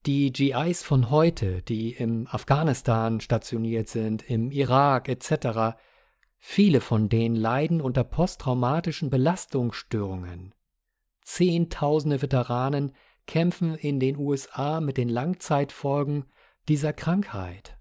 [0.06, 5.78] Die GIs von heute, die im Afghanistan stationiert sind, im Irak etc.,
[6.38, 10.56] viele von denen leiden unter posttraumatischen Belastungsstörungen.
[11.24, 12.94] Zehntausende Veteranen
[13.28, 16.24] kämpfen in den USA mit den Langzeitfolgen
[16.70, 17.78] dieser Krankheit.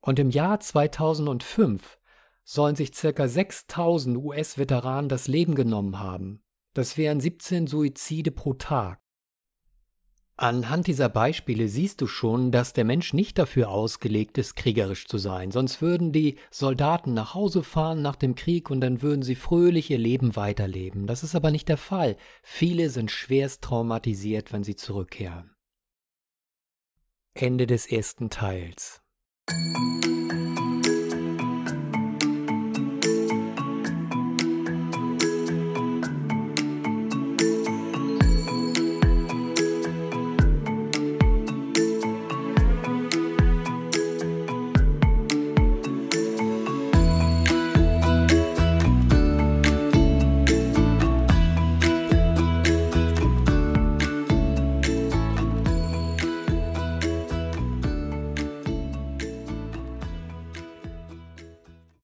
[0.00, 1.98] Und im Jahr 2005
[2.44, 3.26] sollen sich ca.
[3.26, 6.44] 6000 US-Veteranen das Leben genommen haben.
[6.74, 9.00] Das wären 17 Suizide pro Tag.
[10.40, 15.18] Anhand dieser Beispiele siehst du schon, dass der Mensch nicht dafür ausgelegt ist, kriegerisch zu
[15.18, 19.34] sein, sonst würden die Soldaten nach Hause fahren nach dem Krieg und dann würden sie
[19.34, 21.06] fröhlich ihr Leben weiterleben.
[21.06, 22.16] Das ist aber nicht der Fall.
[22.42, 25.54] Viele sind schwerst traumatisiert, wenn sie zurückkehren.
[27.34, 29.02] Ende des ersten Teils.